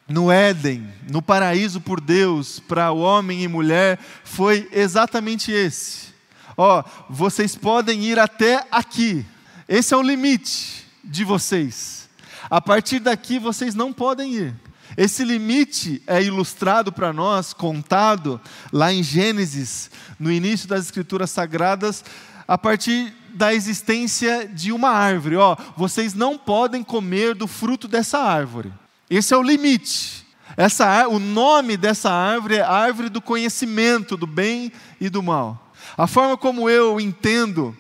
no 0.08 0.32
Éden, 0.32 0.88
no 1.12 1.22
paraíso 1.22 1.82
por 1.82 2.00
Deus, 2.00 2.60
para 2.60 2.92
o 2.92 3.00
homem 3.00 3.44
e 3.44 3.48
mulher, 3.48 4.00
foi 4.24 4.70
exatamente 4.72 5.52
esse. 5.52 6.14
Ó, 6.56 6.84
vocês 7.10 7.56
podem 7.56 8.04
ir 8.04 8.20
até 8.20 8.66
aqui, 8.72 9.26
esse 9.68 9.94
é 9.94 9.98
o 9.98 10.02
limite 10.02 10.86
de 11.04 11.24
vocês. 11.24 12.08
A 12.50 12.62
partir 12.62 13.00
daqui 13.00 13.40
vocês 13.40 13.74
não 13.74 13.92
podem 13.92 14.34
ir. 14.34 14.56
Esse 14.96 15.26
limite 15.26 16.02
é 16.06 16.24
ilustrado 16.24 16.92
para 16.92 17.12
nós, 17.12 17.52
contado 17.52 18.40
lá 18.72 18.94
em 18.94 19.04
Gênesis, 19.04 19.90
no 20.20 20.32
início 20.32 20.68
das 20.68 20.86
Escrituras 20.86 21.32
Sagradas, 21.32 22.06
a 22.48 22.58
partir 22.58 23.14
da 23.34 23.54
existência 23.54 24.48
de 24.48 24.72
uma 24.72 24.90
árvore. 24.90 25.36
Ó, 25.36 25.58
vocês 25.76 26.14
não 26.14 26.38
podem 26.38 26.84
comer 26.84 27.34
do 27.34 27.48
fruto 27.48 27.88
dessa 27.88 28.20
árvore. 28.20 28.72
Esse 29.10 29.34
é 29.34 29.38
o 29.38 29.44
limite. 29.44 30.26
Essa, 30.58 31.08
o 31.08 31.20
nome 31.20 31.76
dessa 31.78 32.10
árvore 32.10 32.56
é 32.56 32.62
árvore 32.62 33.10
do 33.10 33.22
conhecimento 33.22 34.16
do 34.16 34.26
bem 34.26 34.72
e 35.00 35.10
do 35.10 35.22
mal. 35.22 35.74
A 35.98 36.08
forma 36.08 36.38
como 36.38 36.70
eu 36.70 37.00
entendo 37.00 37.76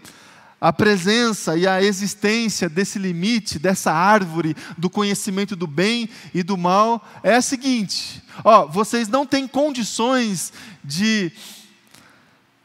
a 0.59 0.73
presença 0.73 1.55
e 1.57 1.67
a 1.67 1.81
existência 1.81 2.67
desse 2.67 2.99
limite, 2.99 3.59
dessa 3.59 3.91
árvore 3.91 4.55
do 4.77 4.89
conhecimento 4.89 5.55
do 5.55 5.67
bem 5.67 6.09
e 6.33 6.43
do 6.43 6.57
mal 6.57 7.05
é 7.23 7.35
a 7.35 7.41
seguinte: 7.41 8.21
ó, 8.43 8.65
vocês 8.65 9.07
não 9.07 9.25
têm 9.25 9.47
condições 9.47 10.53
de 10.83 11.31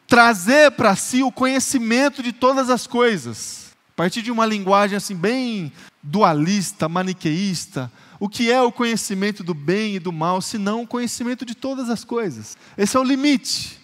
trazer 0.07 0.71
para 0.71 0.95
si 0.95 1.23
o 1.23 1.31
conhecimento 1.31 2.21
de 2.21 2.33
todas 2.33 2.69
as 2.69 2.85
coisas. 2.85 3.71
A 3.93 3.95
partir 3.95 4.21
de 4.21 4.31
uma 4.31 4.45
linguagem 4.45 4.97
assim 4.97 5.15
bem 5.15 5.71
dualista, 6.01 6.89
maniqueísta, 6.89 7.91
o 8.21 8.29
que 8.29 8.51
é 8.51 8.61
o 8.61 8.71
conhecimento 8.71 9.43
do 9.43 9.55
bem 9.55 9.95
e 9.95 9.99
do 9.99 10.11
mal, 10.11 10.43
se 10.43 10.59
não 10.59 10.83
o 10.83 10.87
conhecimento 10.87 11.43
de 11.43 11.55
todas 11.55 11.89
as 11.89 12.03
coisas? 12.03 12.55
Esse 12.77 12.95
é 12.95 12.99
o 12.99 13.03
limite. 13.03 13.79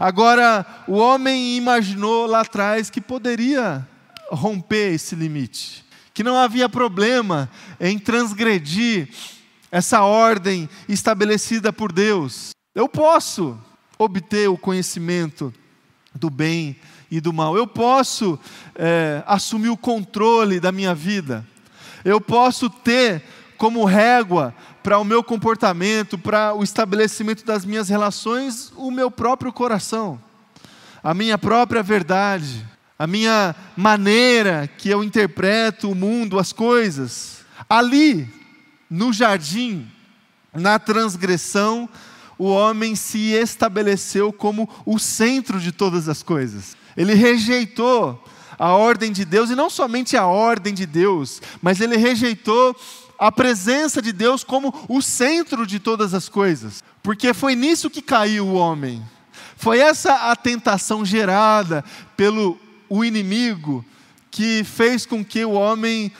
Agora, 0.00 0.64
o 0.88 0.94
homem 0.94 1.58
imaginou 1.58 2.24
lá 2.24 2.40
atrás 2.40 2.88
que 2.88 2.98
poderia 2.98 3.86
romper 4.30 4.94
esse 4.94 5.14
limite, 5.14 5.84
que 6.14 6.22
não 6.22 6.34
havia 6.34 6.66
problema 6.66 7.50
em 7.78 7.98
transgredir 7.98 9.10
essa 9.70 10.00
ordem 10.00 10.66
estabelecida 10.88 11.70
por 11.70 11.92
Deus. 11.92 12.52
Eu 12.74 12.88
posso 12.88 13.60
obter 13.98 14.48
o 14.48 14.56
conhecimento 14.56 15.52
do 16.14 16.30
bem 16.30 16.74
e 17.10 17.20
do 17.20 17.34
mal, 17.34 17.54
eu 17.54 17.66
posso 17.66 18.40
é, 18.76 19.22
assumir 19.26 19.68
o 19.68 19.76
controle 19.76 20.58
da 20.58 20.72
minha 20.72 20.94
vida, 20.94 21.46
eu 22.02 22.18
posso 22.18 22.70
ter 22.70 23.22
como 23.64 23.86
régua 23.86 24.54
para 24.82 24.98
o 24.98 25.04
meu 25.04 25.24
comportamento, 25.24 26.18
para 26.18 26.52
o 26.52 26.62
estabelecimento 26.62 27.46
das 27.46 27.64
minhas 27.64 27.88
relações, 27.88 28.70
o 28.76 28.90
meu 28.90 29.10
próprio 29.10 29.50
coração, 29.50 30.20
a 31.02 31.14
minha 31.14 31.38
própria 31.38 31.82
verdade, 31.82 32.62
a 32.98 33.06
minha 33.06 33.56
maneira 33.74 34.68
que 34.76 34.90
eu 34.90 35.02
interpreto 35.02 35.90
o 35.90 35.94
mundo, 35.94 36.38
as 36.38 36.52
coisas. 36.52 37.38
Ali, 37.66 38.28
no 38.90 39.14
jardim, 39.14 39.90
na 40.52 40.78
transgressão, 40.78 41.88
o 42.36 42.48
homem 42.48 42.94
se 42.94 43.32
estabeleceu 43.32 44.30
como 44.30 44.68
o 44.84 44.98
centro 44.98 45.58
de 45.58 45.72
todas 45.72 46.06
as 46.06 46.22
coisas. 46.22 46.76
Ele 46.94 47.14
rejeitou 47.14 48.22
a 48.58 48.74
ordem 48.74 49.10
de 49.10 49.24
Deus, 49.24 49.48
e 49.48 49.54
não 49.54 49.70
somente 49.70 50.18
a 50.18 50.26
ordem 50.26 50.74
de 50.74 50.84
Deus, 50.84 51.40
mas 51.62 51.80
ele 51.80 51.96
rejeitou 51.96 52.76
a 53.26 53.32
presença 53.32 54.02
de 54.02 54.12
Deus 54.12 54.44
como 54.44 54.84
o 54.86 55.00
centro 55.00 55.66
de 55.66 55.78
todas 55.78 56.12
as 56.12 56.28
coisas, 56.28 56.84
porque 57.02 57.32
foi 57.32 57.54
nisso 57.54 57.88
que 57.88 58.02
caiu 58.02 58.46
o 58.46 58.54
homem. 58.54 59.02
Foi 59.56 59.78
essa 59.78 60.30
a 60.30 60.36
tentação 60.36 61.06
gerada 61.06 61.82
pelo 62.18 62.58
o 62.86 63.02
inimigo 63.02 63.82
que 64.30 64.62
fez 64.62 65.06
com 65.06 65.24
que 65.24 65.42
o 65.42 65.52
homem 65.52 66.12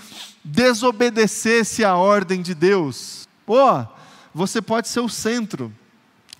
desobedecesse 0.42 1.84
à 1.84 1.94
ordem 1.94 2.40
de 2.40 2.54
Deus. 2.54 3.28
Pô, 3.44 3.86
você 4.32 4.62
pode 4.62 4.88
ser 4.88 5.00
o 5.00 5.08
centro, 5.08 5.70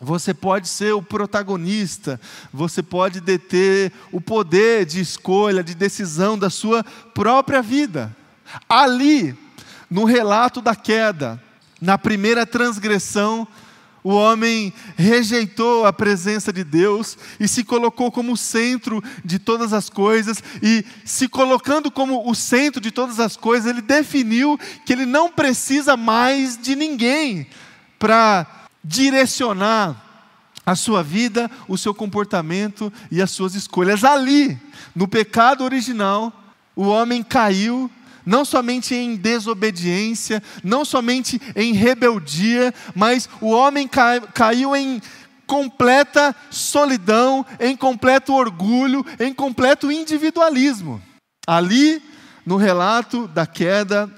você 0.00 0.32
pode 0.32 0.66
ser 0.66 0.94
o 0.94 1.02
protagonista, 1.02 2.18
você 2.50 2.82
pode 2.82 3.20
deter 3.20 3.92
o 4.10 4.18
poder 4.18 4.86
de 4.86 4.98
escolha, 4.98 5.62
de 5.62 5.74
decisão 5.74 6.38
da 6.38 6.48
sua 6.48 6.82
própria 7.12 7.60
vida. 7.60 8.16
Ali 8.66 9.43
no 9.94 10.04
relato 10.04 10.60
da 10.60 10.74
queda, 10.74 11.40
Na 11.80 11.98
primeira 11.98 12.46
transgressão, 12.46 13.46
o 14.02 14.10
homem 14.10 14.72
rejeitou 14.96 15.84
a 15.84 15.92
presença 15.92 16.52
de 16.52 16.64
Deus 16.64 17.18
e 17.38 17.46
se 17.46 17.62
colocou 17.62 18.10
como 18.10 18.36
centro 18.36 19.04
de 19.24 19.38
todas 19.38 19.72
as 19.72 19.90
coisas, 19.90 20.42
e 20.62 20.84
se 21.04 21.28
colocando 21.28 21.90
como 21.90 22.28
o 22.28 22.34
centro 22.34 22.80
de 22.80 22.90
todas 22.90 23.20
as 23.20 23.36
coisas, 23.36 23.70
ele 23.70 23.82
definiu 23.82 24.58
que 24.86 24.94
ele 24.94 25.04
não 25.04 25.30
precisa 25.30 25.96
mais 25.96 26.56
de 26.56 26.74
ninguém 26.74 27.46
para 27.98 28.46
direcionar 28.82 30.02
a 30.64 30.74
sua 30.74 31.02
vida, 31.02 31.50
o 31.68 31.76
seu 31.76 31.92
comportamento 31.92 32.92
e 33.12 33.20
as 33.20 33.30
suas 33.30 33.54
escolhas. 33.54 34.04
Ali, 34.04 34.58
no 34.94 35.06
pecado 35.06 35.62
original, 35.62 36.32
o 36.74 36.86
homem 36.86 37.22
caiu 37.22 37.90
não 38.24 38.44
somente 38.44 38.94
em 38.94 39.16
desobediência, 39.16 40.42
não 40.62 40.84
somente 40.84 41.40
em 41.54 41.72
rebeldia, 41.72 42.72
mas 42.94 43.28
o 43.40 43.50
homem 43.50 43.88
caiu 44.32 44.74
em 44.74 45.00
completa 45.46 46.34
solidão, 46.50 47.44
em 47.60 47.76
completo 47.76 48.32
orgulho, 48.32 49.04
em 49.20 49.32
completo 49.32 49.92
individualismo. 49.92 51.00
Ali, 51.46 52.02
no 52.46 52.56
relato 52.56 53.28
da 53.28 53.46
queda, 53.46 54.10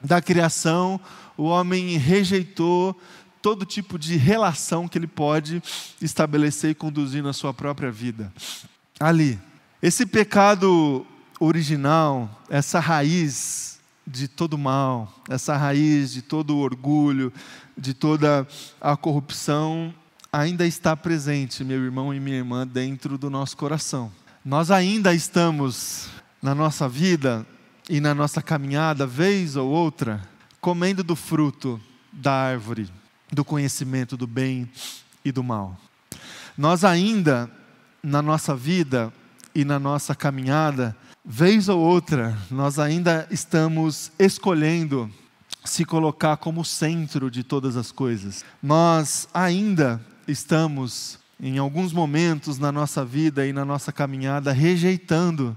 da 0.00 0.20
criação, 0.20 1.00
o 1.36 1.44
homem 1.44 1.96
rejeitou 1.96 2.98
todo 3.40 3.64
tipo 3.64 3.98
de 3.98 4.16
relação 4.16 4.88
que 4.88 4.98
ele 4.98 5.06
pode 5.06 5.62
estabelecer 6.00 6.70
e 6.70 6.74
conduzir 6.74 7.22
na 7.22 7.32
sua 7.32 7.54
própria 7.54 7.90
vida. 7.90 8.32
Ali. 8.98 9.38
Esse 9.82 10.06
pecado 10.06 11.06
original, 11.40 12.42
essa 12.48 12.80
raiz 12.80 13.78
de 14.06 14.28
todo 14.28 14.56
mal, 14.56 15.12
essa 15.28 15.56
raiz 15.56 16.12
de 16.12 16.22
todo 16.22 16.56
orgulho, 16.58 17.32
de 17.76 17.92
toda 17.92 18.46
a 18.80 18.96
corrupção, 18.96 19.94
ainda 20.32 20.66
está 20.66 20.96
presente, 20.96 21.64
meu 21.64 21.82
irmão 21.82 22.14
e 22.14 22.20
minha 22.20 22.36
irmã, 22.36 22.66
dentro 22.66 23.18
do 23.18 23.28
nosso 23.28 23.56
coração. 23.56 24.12
Nós 24.44 24.70
ainda 24.70 25.12
estamos 25.12 26.08
na 26.40 26.54
nossa 26.54 26.88
vida 26.88 27.44
e 27.88 28.00
na 28.00 28.14
nossa 28.14 28.40
caminhada, 28.40 29.06
vez 29.06 29.56
ou 29.56 29.68
outra, 29.68 30.22
comendo 30.60 31.02
do 31.02 31.16
fruto 31.16 31.80
da 32.12 32.32
árvore 32.32 32.88
do 33.30 33.44
conhecimento 33.44 34.16
do 34.16 34.26
bem 34.26 34.70
e 35.24 35.32
do 35.32 35.42
mal. 35.42 35.76
Nós 36.56 36.84
ainda, 36.84 37.50
na 38.02 38.22
nossa 38.22 38.54
vida 38.54 39.12
e 39.54 39.64
na 39.64 39.78
nossa 39.78 40.14
caminhada, 40.14 40.96
vez 41.26 41.68
ou 41.68 41.80
outra, 41.80 42.38
nós 42.48 42.78
ainda 42.78 43.26
estamos 43.32 44.12
escolhendo 44.16 45.10
se 45.64 45.84
colocar 45.84 46.36
como 46.36 46.64
centro 46.64 47.28
de 47.28 47.42
todas 47.42 47.76
as 47.76 47.90
coisas. 47.90 48.44
Nós 48.62 49.28
ainda 49.34 50.00
estamos, 50.28 51.18
em 51.40 51.58
alguns 51.58 51.92
momentos 51.92 52.58
na 52.58 52.70
nossa 52.70 53.04
vida 53.04 53.44
e 53.44 53.52
na 53.52 53.64
nossa 53.64 53.90
caminhada, 53.90 54.52
rejeitando 54.52 55.56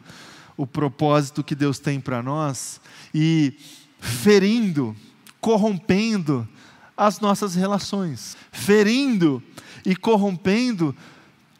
o 0.58 0.66
propósito 0.66 1.44
que 1.44 1.54
Deus 1.54 1.78
tem 1.78 2.00
para 2.00 2.24
nós 2.24 2.82
e 3.14 3.54
ferindo, 4.00 4.96
corrompendo 5.40 6.50
as 6.98 7.20
nossas 7.20 7.54
relações, 7.54 8.36
ferindo 8.52 9.42
e 9.86 9.96
corrompendo 9.96 10.96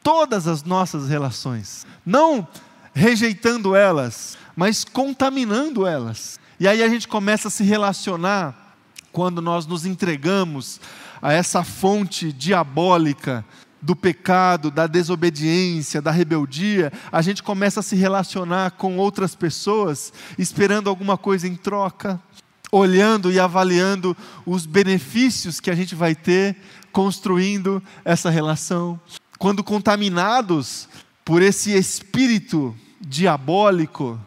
todas 0.02 0.48
as 0.48 0.64
nossas 0.64 1.08
relações. 1.08 1.86
Não 2.04 2.48
rejeitando 2.94 3.76
elas, 3.76 4.38
mas 4.56 4.84
contaminando 4.84 5.86
elas. 5.86 6.40
E 6.60 6.68
aí 6.68 6.84
a 6.84 6.90
gente 6.90 7.08
começa 7.08 7.48
a 7.48 7.52
se 7.52 7.64
relacionar 7.64 8.76
quando 9.12 9.42
nós 9.42 9.66
nos 9.66 9.86
entregamos 9.86 10.80
a 11.22 11.34
essa 11.34 11.64
fonte 11.64 12.32
diabólica 12.32 13.46
do 13.82 13.96
pecado, 13.96 14.70
da 14.70 14.88
desobediência, 14.88 16.02
da 16.02 16.12
rebeldia, 16.12 16.92
a 17.12 17.22
gente 17.22 17.42
começa 17.42 17.80
a 17.80 17.84
se 17.84 17.96
relacionar 17.96 18.72
com 18.72 18.98
outras 18.98 19.36
pessoas 19.36 20.12
esperando 20.38 20.90
alguma 20.90 21.18
coisa 21.18 21.48
em 21.48 21.56
troca, 21.56 22.22
olhando 22.72 23.32
e 23.32 23.40
avaliando 23.40 24.16
os 24.46 24.66
benefícios 24.66 25.60
que 25.60 25.72
a 25.72 25.76
gente 25.76 25.96
vai 25.96 26.14
ter 26.14 26.58
construindo 26.92 27.82
essa 28.04 28.30
relação. 28.30 29.00
Quando 29.38 29.64
contaminados 29.64 30.90
por 31.24 31.42
esse 31.42 31.72
espírito 31.72 32.76
diabólico 33.00 34.20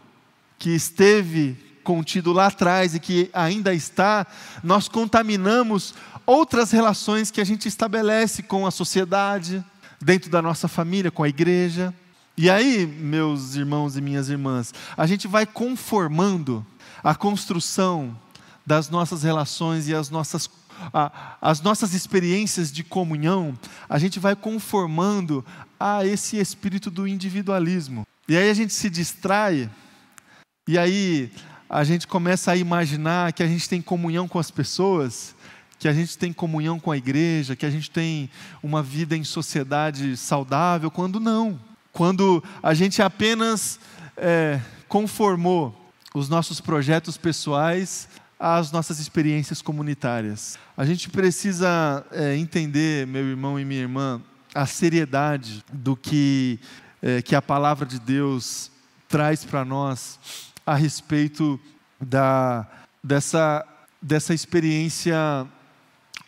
que 0.58 0.70
esteve 0.70 1.56
contido 1.82 2.32
lá 2.32 2.46
atrás 2.46 2.94
e 2.94 3.00
que 3.00 3.28
ainda 3.32 3.74
está, 3.74 4.26
nós 4.62 4.88
contaminamos 4.88 5.94
outras 6.24 6.70
relações 6.70 7.30
que 7.30 7.40
a 7.40 7.44
gente 7.44 7.66
estabelece 7.66 8.42
com 8.42 8.66
a 8.66 8.70
sociedade, 8.70 9.64
dentro 10.00 10.30
da 10.30 10.40
nossa 10.40 10.68
família, 10.68 11.10
com 11.10 11.22
a 11.22 11.28
igreja. 11.28 11.94
E 12.36 12.48
aí, 12.48 12.86
meus 12.86 13.54
irmãos 13.56 13.96
e 13.96 14.00
minhas 14.00 14.28
irmãs, 14.28 14.72
a 14.96 15.06
gente 15.06 15.28
vai 15.28 15.44
conformando 15.44 16.64
a 17.02 17.14
construção 17.14 18.16
das 18.64 18.88
nossas 18.88 19.22
relações 19.22 19.88
e 19.88 19.94
as 19.94 20.08
nossas, 20.08 20.48
a, 20.94 21.36
as 21.40 21.60
nossas 21.60 21.94
experiências 21.94 22.72
de 22.72 22.84
comunhão, 22.84 23.58
a 23.88 23.98
gente 23.98 24.18
vai 24.18 24.36
conformando 24.36 25.44
a 25.78 26.06
esse 26.06 26.38
espírito 26.38 26.90
do 26.90 27.06
individualismo. 27.06 28.06
E 28.32 28.36
aí 28.38 28.48
a 28.48 28.54
gente 28.54 28.72
se 28.72 28.88
distrai, 28.88 29.68
e 30.66 30.78
aí 30.78 31.30
a 31.68 31.84
gente 31.84 32.06
começa 32.06 32.50
a 32.50 32.56
imaginar 32.56 33.30
que 33.34 33.42
a 33.42 33.46
gente 33.46 33.68
tem 33.68 33.82
comunhão 33.82 34.26
com 34.26 34.38
as 34.38 34.50
pessoas, 34.50 35.36
que 35.78 35.86
a 35.86 35.92
gente 35.92 36.16
tem 36.16 36.32
comunhão 36.32 36.80
com 36.80 36.90
a 36.90 36.96
igreja, 36.96 37.54
que 37.54 37.66
a 37.66 37.70
gente 37.70 37.90
tem 37.90 38.30
uma 38.62 38.82
vida 38.82 39.14
em 39.14 39.22
sociedade 39.22 40.16
saudável, 40.16 40.90
quando 40.90 41.20
não. 41.20 41.60
Quando 41.92 42.42
a 42.62 42.72
gente 42.72 43.02
apenas 43.02 43.78
é, 44.16 44.58
conformou 44.88 45.92
os 46.14 46.30
nossos 46.30 46.58
projetos 46.58 47.18
pessoais 47.18 48.08
às 48.40 48.72
nossas 48.72 48.98
experiências 48.98 49.60
comunitárias. 49.60 50.58
A 50.74 50.86
gente 50.86 51.10
precisa 51.10 52.02
é, 52.10 52.34
entender, 52.34 53.06
meu 53.06 53.28
irmão 53.28 53.60
e 53.60 53.64
minha 53.66 53.82
irmã, 53.82 54.22
a 54.54 54.64
seriedade 54.64 55.62
do 55.70 55.94
que 55.94 56.58
é, 57.02 57.20
que 57.20 57.34
a 57.34 57.42
palavra 57.42 57.84
de 57.84 57.98
Deus 57.98 58.70
traz 59.08 59.44
para 59.44 59.64
nós 59.64 60.18
a 60.64 60.74
respeito 60.74 61.60
da, 62.00 62.66
dessa, 63.02 63.66
dessa 64.00 64.32
experiência 64.32 65.16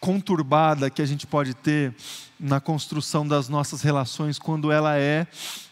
conturbada 0.00 0.90
que 0.90 1.00
a 1.00 1.06
gente 1.06 1.26
pode 1.26 1.54
ter 1.54 1.94
na 2.38 2.60
construção 2.60 3.26
das 3.26 3.48
nossas 3.48 3.80
relações 3.80 4.38
quando 4.38 4.70
ela 4.70 4.98
é 4.98 5.26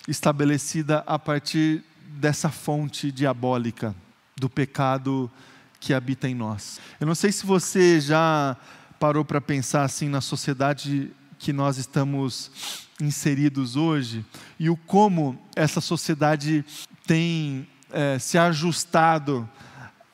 estabelecida 0.08 1.04
a 1.06 1.18
partir 1.18 1.84
dessa 2.06 2.48
fonte 2.48 3.12
diabólica 3.12 3.94
do 4.36 4.48
pecado 4.48 5.30
que 5.78 5.92
habita 5.92 6.28
em 6.28 6.34
nós. 6.34 6.80
Eu 7.00 7.06
não 7.06 7.14
sei 7.14 7.32
se 7.32 7.44
você 7.44 8.00
já 8.00 8.56
parou 8.98 9.24
para 9.24 9.40
pensar 9.40 9.82
assim 9.82 10.08
na 10.08 10.20
sociedade 10.20 11.10
que 11.38 11.52
nós 11.52 11.76
estamos 11.76 12.88
inseridos 13.02 13.76
hoje 13.76 14.24
e 14.58 14.70
o 14.70 14.76
como 14.76 15.38
essa 15.56 15.80
sociedade 15.80 16.64
tem 17.06 17.66
é, 17.90 18.18
se 18.18 18.38
ajustado 18.38 19.48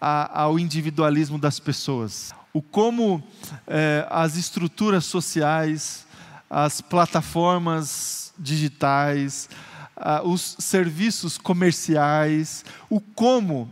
a, 0.00 0.42
ao 0.42 0.58
individualismo 0.58 1.38
das 1.38 1.60
pessoas. 1.60 2.32
O 2.52 2.62
como 2.62 3.22
é, 3.66 4.06
as 4.10 4.36
estruturas 4.36 5.04
sociais, 5.04 6.06
as 6.48 6.80
plataformas 6.80 8.32
digitais, 8.38 9.48
a, 9.94 10.22
os 10.22 10.56
serviços 10.58 11.36
comerciais, 11.36 12.64
o 12.88 13.00
como 13.00 13.70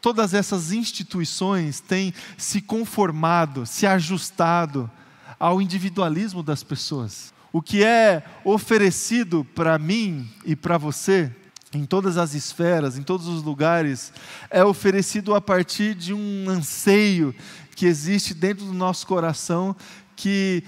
todas 0.00 0.34
essas 0.34 0.72
instituições 0.72 1.80
têm 1.80 2.12
se 2.36 2.60
conformado, 2.60 3.64
se 3.66 3.86
ajustado 3.86 4.90
ao 5.38 5.62
individualismo 5.62 6.42
das 6.42 6.62
pessoas. 6.62 7.32
O 7.52 7.62
que 7.62 7.82
é 7.82 8.22
oferecido 8.44 9.44
para 9.54 9.78
mim 9.78 10.28
e 10.44 10.54
para 10.54 10.76
você, 10.76 11.30
em 11.72 11.84
todas 11.84 12.16
as 12.16 12.34
esferas, 12.34 12.98
em 12.98 13.02
todos 13.02 13.26
os 13.26 13.42
lugares, 13.42 14.12
é 14.50 14.64
oferecido 14.64 15.34
a 15.34 15.40
partir 15.40 15.94
de 15.94 16.12
um 16.12 16.46
anseio 16.48 17.34
que 17.74 17.86
existe 17.86 18.34
dentro 18.34 18.66
do 18.66 18.74
nosso 18.74 19.06
coração, 19.06 19.74
que 20.14 20.62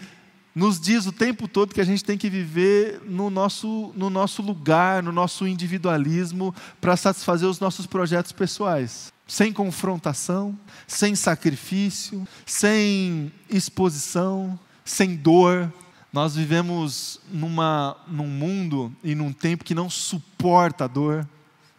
nos 0.55 0.81
diz 0.81 1.07
o 1.07 1.13
tempo 1.13 1.47
todo 1.47 1.75
que 1.75 1.81
a 1.81 1.85
gente 1.85 2.05
tem 2.05 2.19
que 2.19 2.31
viver 2.31 3.01
no 3.07 3.31
nosso, 3.31 3.93
no 3.95 4.11
nosso 4.11 4.43
lugar, 4.43 5.03
no 5.03 5.13
nosso 5.13 5.47
individualismo, 5.47 6.55
para 6.81 6.97
satisfazer 6.97 7.49
os 7.49 7.61
nossos 7.61 7.87
projetos 7.87 8.33
pessoais. 8.33 9.13
Sem 9.27 9.53
confrontação, 9.53 10.59
sem 10.87 11.15
sacrifício, 11.15 12.27
sem 12.45 13.33
exposição, 13.49 14.59
sem 14.85 15.15
dor, 15.15 15.73
nós 16.13 16.35
vivemos 16.35 17.21
numa, 17.31 17.97
num 18.09 18.27
mundo 18.27 18.95
e 19.03 19.15
num 19.15 19.33
tempo 19.33 19.65
que 19.65 19.75
não 19.75 19.89
suporta 19.89 20.85
a 20.85 20.89
dor, 20.89 21.29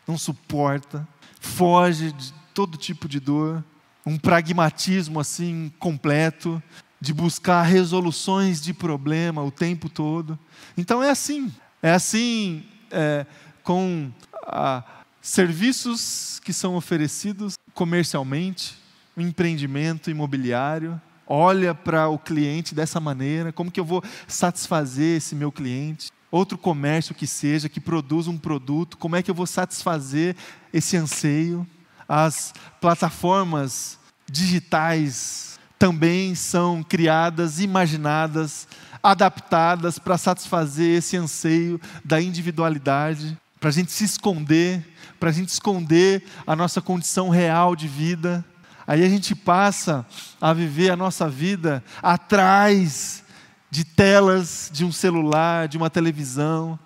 não 0.08 0.18
suporta, 0.18 1.08
foge 1.40 2.12
de 2.14 2.34
todo 2.54 2.78
tipo 2.78 3.08
de 3.08 3.20
dor. 3.20 3.64
um 4.06 4.18
pragmatismo 4.18 5.20
assim 5.20 5.72
completo, 5.78 6.62
de 7.00 7.14
buscar 7.14 7.64
resoluções 7.64 8.62
de 8.62 8.74
problema 8.74 9.44
o 9.44 9.52
tempo 9.52 9.90
todo. 9.90 10.38
Então 10.78 11.04
é 11.04 11.10
assim, 11.10 11.52
é 11.82 11.92
assim 11.92 12.64
é, 12.90 13.26
com 13.64 14.12
ah, 14.48 14.84
serviços 15.22 16.40
que 16.44 16.54
são 16.54 16.76
oferecidos 16.76 17.58
comercialmente, 17.74 18.76
empreendimento 19.18 20.10
imobiliário, 20.10 21.00
olha 21.32 21.74
para 21.74 22.10
o 22.10 22.20
cliente 22.20 22.76
dessa 22.76 23.00
maneira, 23.00 23.54
como 23.54 23.72
que 23.72 23.80
eu 23.80 23.86
vou 23.86 24.04
satisfazer 24.28 25.16
esse 25.16 25.34
meu 25.34 25.50
cliente? 25.50 26.12
Outro 26.30 26.58
comércio 26.58 27.16
que 27.16 27.26
seja, 27.26 27.70
que 27.70 27.80
produza 27.80 28.30
um 28.30 28.38
produto, 28.38 28.98
como 28.98 29.16
é 29.16 29.24
que 29.24 29.32
eu 29.32 29.36
vou 29.36 29.48
satisfazer 29.48 30.36
esse 30.74 30.98
anseio? 30.98 31.66
As 32.08 32.54
plataformas 32.82 33.98
digitais 34.30 35.58
também 35.80 36.36
são 36.36 36.84
criadas, 36.84 37.62
imaginadas, 37.62 38.68
adaptadas 39.02 39.98
para 39.98 40.18
satisfazer 40.18 40.98
esse 40.98 41.16
anseio 41.16 41.80
da 42.04 42.22
individualidade, 42.22 43.38
para 43.58 43.70
a 43.70 43.74
gente 43.74 43.94
se 43.94 44.04
esconder, 44.04 44.86
para 45.18 45.30
a 45.30 45.34
gente 45.34 45.48
esconder 45.48 46.26
a 46.46 46.58
nossa 46.58 46.82
condição 46.82 47.30
real 47.30 47.74
de 47.74 47.88
vida. 47.88 48.44
Aí 48.86 49.04
a 49.04 49.10
gente 49.10 49.36
passa 49.36 50.06
a 50.40 50.54
viver 50.54 50.90
a 50.90 50.96
nossa 50.96 51.30
vida 51.30 51.84
atrás 52.02 53.24
de 53.70 53.86
telas 53.86 54.70
de 54.72 54.84
um 54.84 54.92
celular, 54.92 55.68
de 55.68 55.78
uma 55.78 55.90
televisão. 55.90 56.78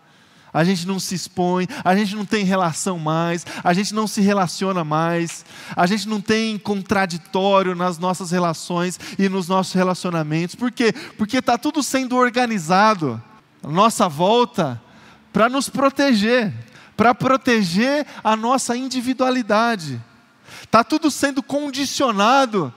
A 0.53 0.63
gente 0.63 0.87
não 0.87 0.99
se 0.99 1.13
expõe, 1.15 1.67
a 1.83 1.93
gente 1.97 2.15
não 2.15 2.25
tem 2.25 2.45
relação 2.45 2.97
mais, 2.97 3.45
a 3.61 3.73
gente 3.73 3.93
não 3.93 4.07
se 4.07 4.21
relaciona 4.21 4.85
mais, 4.85 5.45
a 5.75 5.85
gente 5.85 6.07
não 6.07 6.21
tem 6.21 6.57
contraditório 6.57 7.75
nas 7.75 7.97
nossas 7.97 8.31
relações 8.31 8.97
e 9.19 9.27
nos 9.27 9.49
nossos 9.49 9.73
relacionamentos. 9.73 10.55
Por 10.55 10.71
quê? 10.71 10.93
Porque 11.17 11.39
está 11.39 11.57
tudo 11.57 11.83
sendo 11.83 12.15
organizado 12.15 13.21
à 13.61 13.67
nossa 13.67 14.07
volta 14.07 14.81
para 15.33 15.49
nos 15.49 15.67
proteger, 15.67 16.53
para 16.95 17.13
proteger 17.13 18.07
a 18.23 18.37
nossa 18.37 18.77
individualidade. 18.77 20.01
Está 20.65 20.83
tudo 20.83 21.09
sendo 21.09 21.41
condicionado 21.41 22.73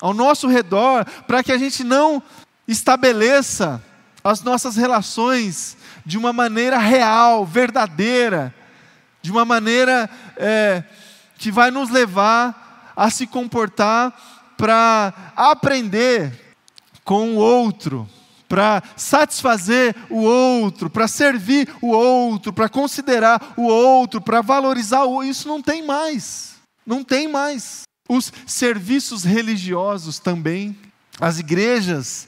ao 0.00 0.14
nosso 0.14 0.46
redor 0.46 1.04
para 1.26 1.42
que 1.42 1.50
a 1.50 1.58
gente 1.58 1.82
não 1.82 2.22
estabeleça 2.68 3.82
as 4.22 4.42
nossas 4.42 4.76
relações 4.76 5.76
de 6.06 6.16
uma 6.16 6.32
maneira 6.32 6.78
real, 6.78 7.44
verdadeira, 7.44 8.54
de 9.20 9.32
uma 9.32 9.44
maneira 9.44 10.08
é, 10.36 10.84
que 11.38 11.50
vai 11.50 11.70
nos 11.70 11.90
levar 11.90 12.92
a 12.94 13.10
se 13.10 13.26
comportar 13.26 14.14
para 14.56 15.12
aprender 15.34 16.54
com 17.02 17.30
o 17.30 17.36
outro, 17.36 18.08
para 18.48 18.82
satisfazer 18.96 19.96
o 20.10 20.22
outro, 20.22 20.90
para 20.90 21.08
servir 21.08 21.68
o 21.80 21.88
outro, 21.88 22.52
para 22.52 22.68
considerar 22.68 23.54
o 23.56 23.62
outro, 23.62 24.20
para 24.20 24.40
valorizar 24.40 25.04
o 25.04 25.12
outro. 25.12 25.28
Isso 25.30 25.48
não 25.48 25.62
tem 25.62 25.84
mais. 25.84 26.51
Não 26.84 27.04
tem 27.04 27.28
mais. 27.28 27.82
Os 28.08 28.32
serviços 28.46 29.24
religiosos 29.24 30.18
também, 30.18 30.76
as 31.20 31.38
igrejas 31.38 32.26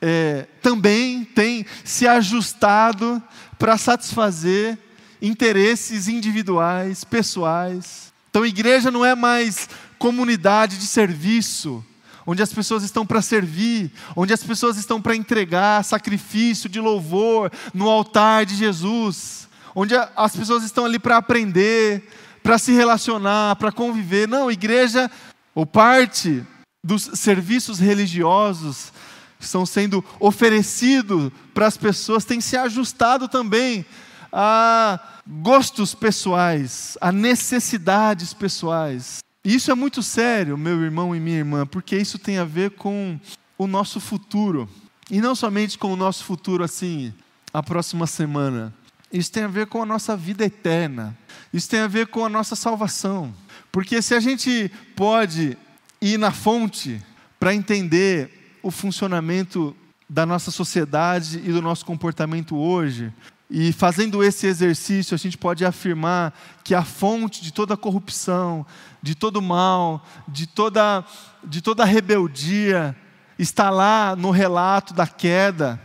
é, 0.00 0.46
também 0.62 1.24
têm 1.24 1.66
se 1.84 2.06
ajustado 2.06 3.22
para 3.58 3.76
satisfazer 3.76 4.78
interesses 5.20 6.08
individuais, 6.08 7.04
pessoais. 7.04 8.12
Então, 8.30 8.46
igreja 8.46 8.90
não 8.90 9.04
é 9.04 9.14
mais 9.14 9.68
comunidade 9.98 10.78
de 10.78 10.86
serviço, 10.86 11.84
onde 12.26 12.42
as 12.42 12.52
pessoas 12.52 12.82
estão 12.82 13.04
para 13.04 13.20
servir, 13.20 13.92
onde 14.16 14.32
as 14.32 14.42
pessoas 14.42 14.78
estão 14.78 15.00
para 15.00 15.14
entregar 15.14 15.84
sacrifício 15.84 16.68
de 16.68 16.80
louvor 16.80 17.52
no 17.74 17.88
altar 17.88 18.46
de 18.46 18.54
Jesus, 18.54 19.48
onde 19.74 19.94
as 19.94 20.34
pessoas 20.34 20.64
estão 20.64 20.84
ali 20.84 20.98
para 20.98 21.18
aprender, 21.18 22.08
para 22.42 22.58
se 22.58 22.72
relacionar, 22.72 23.56
para 23.56 23.72
conviver. 23.72 24.28
Não, 24.28 24.50
igreja, 24.50 25.10
ou 25.54 25.66
parte 25.66 26.44
dos 26.82 27.10
serviços 27.14 27.78
religiosos 27.78 28.92
estão 29.38 29.64
sendo 29.64 30.04
oferecidos 30.18 31.32
para 31.54 31.66
as 31.66 31.76
pessoas, 31.76 32.24
tem 32.24 32.40
se 32.40 32.56
ajustado 32.56 33.28
também 33.28 33.84
a 34.32 35.00
gostos 35.26 35.94
pessoais, 35.94 36.96
a 37.00 37.10
necessidades 37.10 38.32
pessoais. 38.32 39.18
E 39.44 39.54
isso 39.54 39.70
é 39.70 39.74
muito 39.74 40.02
sério, 40.02 40.58
meu 40.58 40.82
irmão 40.82 41.16
e 41.16 41.20
minha 41.20 41.38
irmã, 41.38 41.66
porque 41.66 41.96
isso 41.96 42.18
tem 42.18 42.38
a 42.38 42.44
ver 42.44 42.72
com 42.72 43.18
o 43.56 43.66
nosso 43.66 43.98
futuro. 43.98 44.68
E 45.10 45.20
não 45.20 45.34
somente 45.34 45.78
com 45.78 45.92
o 45.92 45.96
nosso 45.96 46.24
futuro 46.24 46.62
assim, 46.62 47.12
a 47.52 47.62
próxima 47.62 48.06
semana, 48.06 48.72
isso 49.12 49.32
tem 49.32 49.44
a 49.44 49.48
ver 49.48 49.66
com 49.66 49.82
a 49.82 49.86
nossa 49.86 50.16
vida 50.16 50.44
eterna. 50.44 51.16
Isso 51.52 51.68
tem 51.68 51.80
a 51.80 51.88
ver 51.88 52.06
com 52.06 52.24
a 52.24 52.28
nossa 52.28 52.54
salvação. 52.54 53.34
Porque 53.72 54.00
se 54.00 54.14
a 54.14 54.20
gente 54.20 54.70
pode 54.94 55.58
ir 56.00 56.18
na 56.18 56.30
fonte 56.30 57.02
para 57.38 57.54
entender 57.54 58.58
o 58.62 58.70
funcionamento 58.70 59.76
da 60.08 60.24
nossa 60.24 60.50
sociedade 60.50 61.38
e 61.38 61.52
do 61.52 61.62
nosso 61.62 61.84
comportamento 61.84 62.56
hoje, 62.56 63.12
e 63.50 63.72
fazendo 63.72 64.22
esse 64.22 64.46
exercício, 64.46 65.14
a 65.14 65.18
gente 65.18 65.36
pode 65.36 65.64
afirmar 65.64 66.32
que 66.62 66.72
a 66.72 66.84
fonte 66.84 67.42
de 67.42 67.52
toda 67.52 67.76
corrupção, 67.76 68.64
de 69.02 69.16
todo 69.16 69.42
mal, 69.42 70.06
de 70.28 70.46
toda, 70.46 71.04
de 71.42 71.60
toda 71.60 71.84
rebeldia, 71.84 72.94
está 73.36 73.70
lá 73.70 74.14
no 74.14 74.30
relato 74.30 74.94
da 74.94 75.06
queda 75.06 75.80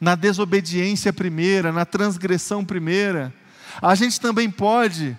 na 0.00 0.14
desobediência 0.14 1.12
primeira, 1.12 1.70
na 1.72 1.84
transgressão 1.84 2.64
primeira. 2.64 3.32
A 3.82 3.94
gente 3.94 4.20
também 4.20 4.50
pode 4.50 5.16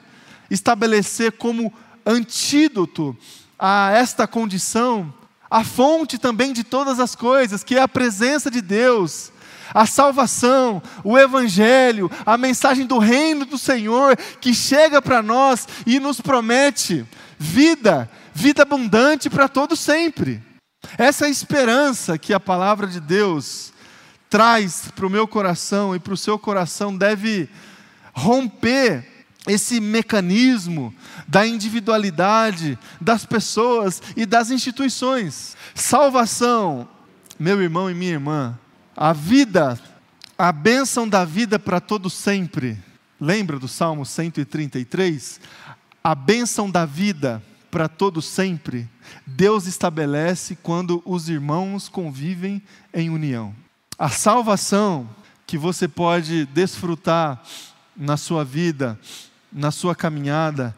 estabelecer 0.50 1.34
como 1.34 1.74
antídoto 2.06 3.15
a 3.60 3.91
esta 3.94 4.28
condição 4.28 5.13
a 5.52 5.65
fonte 5.65 6.17
também 6.17 6.54
de 6.54 6.63
todas 6.63 6.98
as 6.98 7.13
coisas, 7.13 7.62
que 7.62 7.76
é 7.76 7.82
a 7.82 7.88
presença 7.88 8.50
de 8.50 8.62
Deus, 8.62 9.34
a 9.74 9.86
salvação, 9.86 10.82
o 11.04 11.17
Evangelho, 11.17 12.10
a 12.26 12.38
mensagem 12.38 12.86
do 12.86 12.98
reino 12.98 13.46
do 13.46 13.58
Senhor 13.58 14.15
que 14.39 14.54
chega 14.54 15.02
para 15.02 15.22
nós 15.22 15.67
e 15.86 16.00
nos 16.00 16.22
promete 16.22 17.06
vida, 17.38 18.10
vida 18.34 18.62
abundante 18.62 19.30
para 19.30 19.50
todo 19.50 19.76
sempre. 19.76 20.41
Essa 20.98 21.26
é 21.26 21.28
a 21.28 21.32
esperança 21.32 22.17
que 22.17 22.34
a 22.34 22.39
palavra 22.39 22.88
de 22.88 23.02
Deus 23.02 23.74
traz 24.32 24.89
para 24.96 25.06
o 25.06 25.10
meu 25.10 25.28
coração 25.28 25.94
e 25.94 26.00
para 26.00 26.13
o 26.13 26.17
seu 26.17 26.39
coração 26.39 26.96
deve 26.96 27.50
romper 28.13 29.06
esse 29.46 29.82
mecanismo 29.82 30.96
da 31.28 31.46
individualidade 31.46 32.80
das 33.02 33.26
pessoas 33.26 34.02
e 34.15 34.26
das 34.26 34.50
instituições. 34.50 35.58
Salvação, 35.76 36.88
meu 37.38 37.62
irmão 37.62 37.91
e 37.91 37.94
minha 37.94 38.13
irmã, 38.13 38.58
a 38.96 39.12
vida, 39.12 39.78
a 40.38 40.52
bênção 40.54 41.10
da 41.10 41.26
vida 41.26 41.60
para 41.60 41.82
todo 41.82 42.10
sempre. 42.10 42.82
Lembra 43.20 43.60
do 43.60 43.67
Salmo 43.67 44.06
133? 44.06 45.41
A 46.02 46.15
bênção 46.15 46.72
da 46.72 46.86
vida 46.86 47.44
para 47.70 47.89
todo 47.89 48.22
sempre, 48.22 48.89
Deus 49.26 49.67
estabelece 49.67 50.58
quando 50.63 51.02
os 51.06 51.28
irmãos 51.28 51.89
convivem 51.89 52.62
em 52.94 53.10
união. 53.10 53.54
A 53.97 54.10
salvação 54.10 55.10
que 55.45 55.58
você 55.58 55.88
pode 55.88 56.45
desfrutar 56.45 57.41
na 57.95 58.17
sua 58.17 58.43
vida, 58.43 58.99
na 59.51 59.71
sua 59.71 59.95
caminhada, 59.95 60.75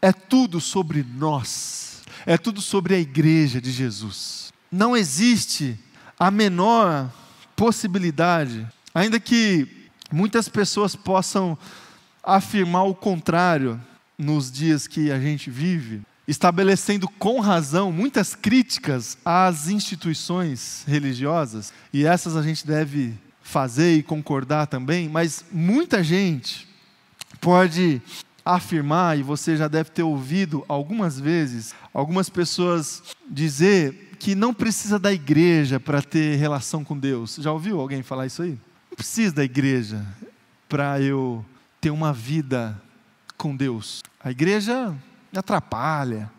é 0.00 0.12
tudo 0.12 0.60
sobre 0.60 1.02
nós, 1.02 2.02
é 2.24 2.38
tudo 2.38 2.60
sobre 2.60 2.94
a 2.94 2.98
igreja 2.98 3.60
de 3.60 3.70
Jesus. 3.70 4.52
Não 4.70 4.96
existe 4.96 5.78
a 6.18 6.30
menor 6.30 7.10
possibilidade, 7.56 8.66
ainda 8.94 9.18
que 9.20 9.90
muitas 10.10 10.48
pessoas 10.48 10.94
possam 10.96 11.58
afirmar 12.22 12.84
o 12.84 12.94
contrário 12.94 13.80
nos 14.16 14.50
dias 14.50 14.86
que 14.86 15.10
a 15.10 15.18
gente 15.18 15.50
vive, 15.50 16.02
estabelecendo 16.26 17.08
com 17.08 17.40
razão 17.40 17.90
muitas 17.90 18.34
críticas 18.34 19.18
às 19.24 19.68
instituições 19.68 20.84
religiosas, 20.86 21.72
e 21.92 22.04
essas 22.04 22.36
a 22.36 22.42
gente 22.42 22.66
deve 22.66 23.14
fazer 23.42 23.96
e 23.96 24.02
concordar 24.02 24.66
também, 24.66 25.08
mas 25.08 25.44
muita 25.50 26.02
gente 26.02 26.68
pode 27.40 28.00
afirmar, 28.44 29.18
e 29.18 29.22
você 29.22 29.56
já 29.56 29.68
deve 29.68 29.90
ter 29.90 30.02
ouvido 30.02 30.64
algumas 30.68 31.18
vezes, 31.18 31.74
algumas 31.92 32.28
pessoas 32.28 33.02
dizer 33.28 34.10
que 34.18 34.34
não 34.34 34.54
precisa 34.54 34.98
da 34.98 35.12
igreja 35.12 35.80
para 35.80 36.00
ter 36.00 36.36
relação 36.36 36.84
com 36.84 36.96
Deus. 36.96 37.36
Já 37.40 37.52
ouviu 37.52 37.80
alguém 37.80 38.02
falar 38.02 38.26
isso 38.26 38.42
aí? 38.42 38.58
Não 38.90 38.96
precisa 38.96 39.34
da 39.34 39.44
igreja 39.44 40.04
para 40.68 41.00
eu 41.00 41.44
ter 41.80 41.90
uma 41.90 42.12
vida 42.12 42.80
com 43.36 43.54
Deus. 43.56 44.00
A 44.22 44.30
igreja 44.30 44.94
atrapalha. 45.38 46.30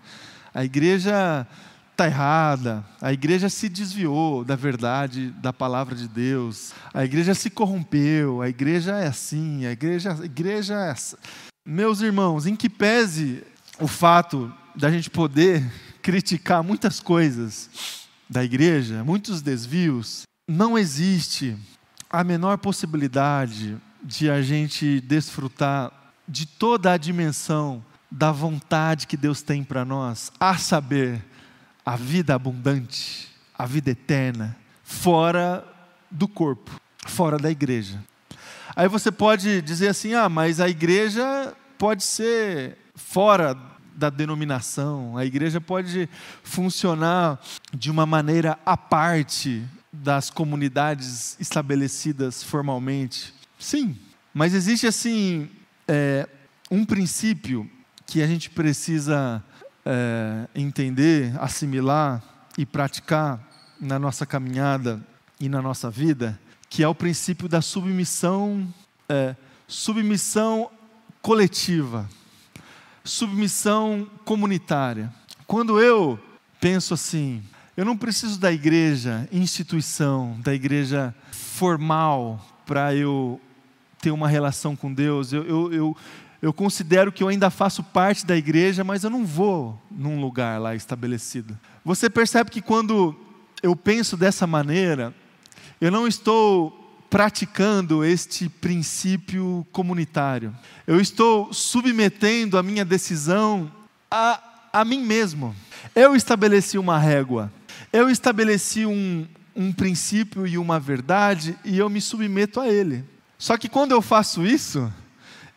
a 0.54 0.64
igreja 0.64 1.48
está 1.94 2.08
errada, 2.08 2.84
a 3.00 3.14
igreja 3.14 3.50
se 3.50 3.70
desviou 3.70 4.44
da 4.44 4.56
verdade 4.56 5.30
da 5.42 5.54
palavra 5.54 5.96
de 5.96 6.08
Deus, 6.08 6.74
a 6.94 7.06
igreja 7.06 7.36
se 7.36 7.50
corrompeu, 7.50 8.42
a 8.42 8.50
igreja 8.50 8.98
é 8.98 9.08
assim, 9.08 9.66
a 9.66 9.72
igreja, 9.72 10.18
a 10.20 10.26
igreja 10.26 10.74
é 10.74 10.90
assim. 10.92 11.16
Meus 11.66 12.02
irmãos, 12.02 12.46
em 12.46 12.56
que 12.56 12.70
pese 12.70 13.44
o 13.80 13.88
fato 13.88 14.52
da 14.76 14.92
gente 14.92 15.10
poder 15.10 15.64
criticar 16.02 16.64
muitas 16.64 17.00
coisas 17.00 17.70
da 18.30 18.44
igreja, 18.44 19.04
muitos 19.04 19.42
desvios, 19.42 20.24
não 20.48 20.78
existe 20.78 21.56
a 22.10 22.24
menor 22.24 22.58
possibilidade 22.58 23.78
de 24.04 24.30
a 24.30 24.42
gente 24.42 25.00
desfrutar 25.02 25.92
de 26.28 26.46
toda 26.46 26.92
a 26.92 26.98
dimensão 26.98 27.84
da 28.14 28.32
vontade 28.32 29.08
que 29.08 29.18
Deus 29.18 29.42
tem 29.42 29.64
para 29.64 29.84
nós, 29.84 30.32
a 30.40 30.56
saber, 30.56 31.20
a 31.84 31.96
vida 31.96 32.36
abundante, 32.36 33.28
a 33.58 33.66
vida 33.66 33.90
eterna, 33.90 34.56
fora 34.84 35.66
do 36.12 36.28
corpo, 36.28 36.80
fora 37.08 37.40
da 37.40 37.50
igreja. 37.50 38.00
Aí 38.76 38.88
você 38.88 39.12
pode 39.12 39.64
dizer 39.64 39.88
assim: 39.88 40.14
ah, 40.14 40.30
mas 40.30 40.60
a 40.60 40.70
igreja 40.70 41.56
pode 41.76 42.04
ser 42.04 42.78
fora 42.94 43.58
da 43.96 44.12
denominação, 44.12 45.18
a 45.18 45.26
igreja 45.26 45.60
pode 45.60 46.08
funcionar 46.44 47.42
de 47.74 47.90
uma 47.90 48.06
maneira 48.06 48.60
à 48.64 48.78
parte 48.78 49.64
das 49.92 50.30
comunidades 50.30 51.36
estabelecidas 51.40 52.44
formalmente. 52.44 53.34
Sim, 53.58 53.98
mas 54.32 54.54
existe 54.54 54.86
assim 54.86 55.50
é, 55.88 56.30
um 56.70 56.86
princípio 56.86 57.70
que 58.14 58.22
a 58.22 58.28
gente 58.28 58.48
precisa 58.52 59.44
é, 59.84 60.48
entender, 60.54 61.34
assimilar 61.42 62.22
e 62.56 62.64
praticar 62.64 63.42
na 63.82 63.98
nossa 63.98 64.24
caminhada 64.24 65.04
e 65.40 65.50
na 65.50 65.64
nossa 65.64 65.90
vida, 65.90 66.40
que 66.70 66.84
é 66.84 66.88
o 66.88 66.94
princípio 66.94 67.50
da 67.50 67.60
submissão, 67.60 68.72
é, 69.10 69.36
submissão 69.68 70.70
coletiva, 71.24 72.08
submissão 73.04 74.08
comunitária. 74.24 75.12
Quando 75.48 75.82
eu 75.82 76.20
penso 76.62 76.94
assim, 76.94 77.42
eu 77.76 77.84
não 77.84 77.98
preciso 77.98 78.40
da 78.40 78.52
igreja, 78.52 79.28
instituição, 79.32 80.40
da 80.44 80.54
igreja 80.54 81.16
formal 81.32 82.46
para 82.64 82.94
eu 82.94 83.42
ter 84.04 84.12
uma 84.12 84.28
relação 84.28 84.76
com 84.76 84.94
Deus. 84.94 85.32
Eu, 85.32 85.46
eu, 85.46 85.74
eu, 85.74 85.98
eu 86.44 86.52
considero 86.52 87.10
que 87.10 87.24
eu 87.24 87.30
ainda 87.30 87.50
faço 87.50 87.82
parte 87.82 88.26
da 88.26 88.36
igreja, 88.36 88.84
mas 88.84 89.06
eu 89.06 89.10
não 89.10 89.26
vou 89.26 89.82
num 89.90 90.20
lugar 90.20 90.60
lá 90.60 90.76
estabelecido. 90.76 91.58
Você 91.86 92.10
percebe 92.10 92.52
que 92.52 92.62
quando 92.62 93.16
eu 93.64 93.78
penso 93.78 94.18
dessa 94.18 94.46
maneira, 94.46 95.16
eu 95.80 95.90
não 95.90 96.06
estou 96.06 97.00
praticando 97.10 98.04
este 98.04 98.50
princípio 98.50 99.66
comunitário. 99.72 100.54
Eu 100.86 101.00
estou 101.00 101.54
submetendo 101.54 102.58
a 102.58 102.64
minha 102.64 102.84
decisão 102.84 103.72
a, 104.12 104.38
a 104.74 104.84
mim 104.84 105.02
mesmo. 105.02 105.56
Eu 105.96 106.14
estabeleci 106.14 106.78
uma 106.78 107.00
régua, 107.00 107.50
eu 107.94 108.10
estabeleci 108.10 108.86
um, 108.86 109.26
um 109.56 109.72
princípio 109.72 110.46
e 110.46 110.58
uma 110.58 110.78
verdade 110.78 111.58
e 111.64 111.78
eu 111.78 111.90
me 111.90 112.02
submeto 112.02 112.60
a 112.60 112.68
ele. 112.68 113.06
Só 113.38 113.58
que 113.58 113.70
quando 113.70 113.94
eu 113.94 114.02
faço 114.02 114.46
isso, 114.46 114.92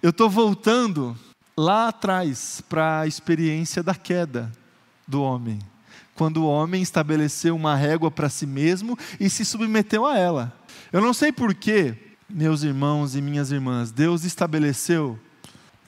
eu 0.06 0.10
estou 0.10 0.30
voltando 0.30 1.18
lá 1.56 1.88
atrás 1.88 2.62
para 2.68 3.00
a 3.00 3.08
experiência 3.08 3.82
da 3.82 3.92
queda 3.92 4.52
do 5.04 5.20
homem. 5.20 5.58
Quando 6.14 6.44
o 6.44 6.46
homem 6.46 6.80
estabeleceu 6.80 7.56
uma 7.56 7.74
régua 7.74 8.08
para 8.08 8.28
si 8.28 8.46
mesmo 8.46 8.96
e 9.18 9.28
se 9.28 9.44
submeteu 9.44 10.06
a 10.06 10.16
ela. 10.16 10.56
Eu 10.92 11.00
não 11.00 11.12
sei 11.12 11.32
porquê, 11.32 11.96
meus 12.30 12.62
irmãos 12.62 13.16
e 13.16 13.20
minhas 13.20 13.50
irmãs, 13.50 13.90
Deus 13.90 14.22
estabeleceu, 14.22 15.18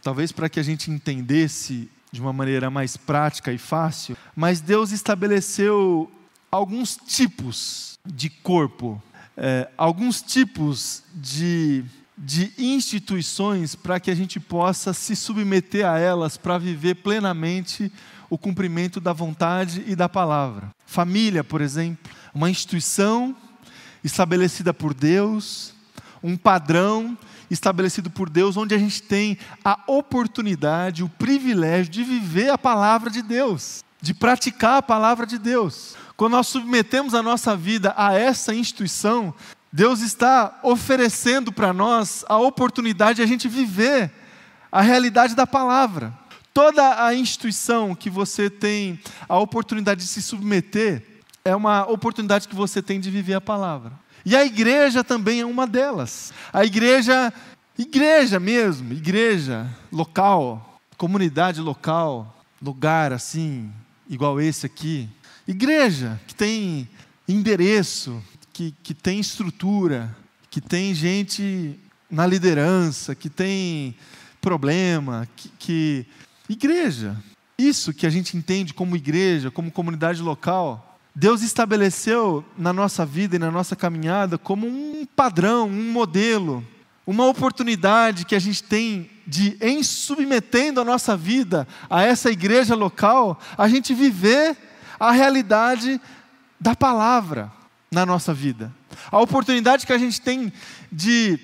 talvez 0.02 0.32
para 0.32 0.48
que 0.48 0.58
a 0.58 0.64
gente 0.64 0.90
entendesse 0.90 1.88
de 2.10 2.20
uma 2.20 2.32
maneira 2.32 2.68
mais 2.68 2.96
prática 2.96 3.52
e 3.52 3.58
fácil, 3.58 4.16
mas 4.34 4.60
Deus 4.60 4.90
estabeleceu 4.90 6.10
alguns 6.50 6.96
tipos 6.96 8.00
de 8.04 8.28
corpo, 8.28 9.00
é, 9.36 9.70
alguns 9.78 10.20
tipos 10.20 11.04
de 11.14 11.84
de 12.18 12.52
instituições 12.58 13.76
para 13.76 14.00
que 14.00 14.10
a 14.10 14.14
gente 14.14 14.40
possa 14.40 14.92
se 14.92 15.14
submeter 15.14 15.86
a 15.86 15.98
elas 15.98 16.36
para 16.36 16.58
viver 16.58 16.96
plenamente 16.96 17.92
o 18.28 18.36
cumprimento 18.36 19.00
da 19.00 19.12
vontade 19.12 19.84
e 19.86 19.94
da 19.94 20.08
palavra. 20.08 20.70
Família, 20.84 21.44
por 21.44 21.60
exemplo, 21.60 22.10
uma 22.34 22.50
instituição 22.50 23.36
estabelecida 24.02 24.74
por 24.74 24.92
Deus, 24.92 25.72
um 26.22 26.36
padrão 26.36 27.16
estabelecido 27.50 28.10
por 28.10 28.28
Deus, 28.28 28.56
onde 28.56 28.74
a 28.74 28.78
gente 28.78 29.02
tem 29.02 29.38
a 29.64 29.80
oportunidade, 29.86 31.04
o 31.04 31.08
privilégio 31.08 31.90
de 31.90 32.04
viver 32.04 32.50
a 32.50 32.58
palavra 32.58 33.08
de 33.08 33.22
Deus, 33.22 33.84
de 34.02 34.12
praticar 34.12 34.78
a 34.78 34.82
palavra 34.82 35.24
de 35.24 35.38
Deus. 35.38 35.96
Quando 36.16 36.32
nós 36.32 36.48
submetemos 36.48 37.14
a 37.14 37.22
nossa 37.22 37.56
vida 37.56 37.94
a 37.96 38.12
essa 38.12 38.52
instituição, 38.52 39.32
Deus 39.72 40.00
está 40.00 40.58
oferecendo 40.62 41.52
para 41.52 41.72
nós 41.72 42.24
a 42.28 42.38
oportunidade 42.38 43.16
de 43.16 43.22
a 43.22 43.26
gente 43.26 43.48
viver 43.48 44.10
a 44.72 44.80
realidade 44.80 45.34
da 45.34 45.46
palavra. 45.46 46.12
Toda 46.54 47.04
a 47.04 47.14
instituição 47.14 47.94
que 47.94 48.08
você 48.08 48.48
tem 48.48 48.98
a 49.28 49.38
oportunidade 49.38 50.00
de 50.00 50.06
se 50.06 50.22
submeter 50.22 51.22
é 51.44 51.54
uma 51.54 51.86
oportunidade 51.86 52.48
que 52.48 52.54
você 52.54 52.82
tem 52.82 52.98
de 52.98 53.10
viver 53.10 53.34
a 53.34 53.40
palavra. 53.40 53.92
E 54.24 54.34
a 54.34 54.44
igreja 54.44 55.04
também 55.04 55.40
é 55.40 55.46
uma 55.46 55.66
delas. 55.66 56.32
A 56.52 56.64
igreja, 56.64 57.32
igreja 57.78 58.40
mesmo, 58.40 58.92
igreja 58.92 59.66
local, 59.92 60.80
comunidade 60.96 61.60
local, 61.60 62.36
lugar 62.60 63.12
assim, 63.12 63.72
igual 64.08 64.40
esse 64.40 64.66
aqui. 64.66 65.08
Igreja 65.46 66.20
que 66.26 66.34
tem 66.34 66.88
endereço, 67.26 68.22
que, 68.58 68.74
que 68.82 68.92
tem 68.92 69.20
estrutura, 69.20 70.12
que 70.50 70.60
tem 70.60 70.92
gente 70.92 71.78
na 72.10 72.26
liderança, 72.26 73.14
que 73.14 73.30
tem 73.30 73.94
problema, 74.40 75.28
que, 75.36 75.48
que. 75.60 76.06
Igreja. 76.48 77.16
Isso 77.56 77.94
que 77.94 78.04
a 78.04 78.10
gente 78.10 78.36
entende 78.36 78.74
como 78.74 78.96
igreja, 78.96 79.48
como 79.48 79.70
comunidade 79.70 80.20
local. 80.20 80.98
Deus 81.14 81.42
estabeleceu 81.42 82.44
na 82.56 82.72
nossa 82.72 83.06
vida 83.06 83.36
e 83.36 83.38
na 83.38 83.48
nossa 83.48 83.76
caminhada 83.76 84.36
como 84.36 84.66
um 84.66 85.06
padrão, 85.06 85.68
um 85.68 85.92
modelo, 85.92 86.66
uma 87.06 87.26
oportunidade 87.26 88.24
que 88.24 88.34
a 88.34 88.40
gente 88.40 88.64
tem 88.64 89.08
de, 89.24 89.56
em 89.60 89.84
submetendo 89.84 90.80
a 90.80 90.84
nossa 90.84 91.16
vida 91.16 91.66
a 91.88 92.02
essa 92.02 92.28
igreja 92.28 92.74
local, 92.74 93.38
a 93.56 93.68
gente 93.68 93.94
viver 93.94 94.56
a 94.98 95.12
realidade 95.12 96.00
da 96.60 96.74
palavra 96.74 97.56
na 97.90 98.04
nossa 98.04 98.34
vida. 98.34 98.72
A 99.10 99.20
oportunidade 99.20 99.86
que 99.86 99.92
a 99.92 99.98
gente 99.98 100.20
tem 100.20 100.52
de 100.90 101.38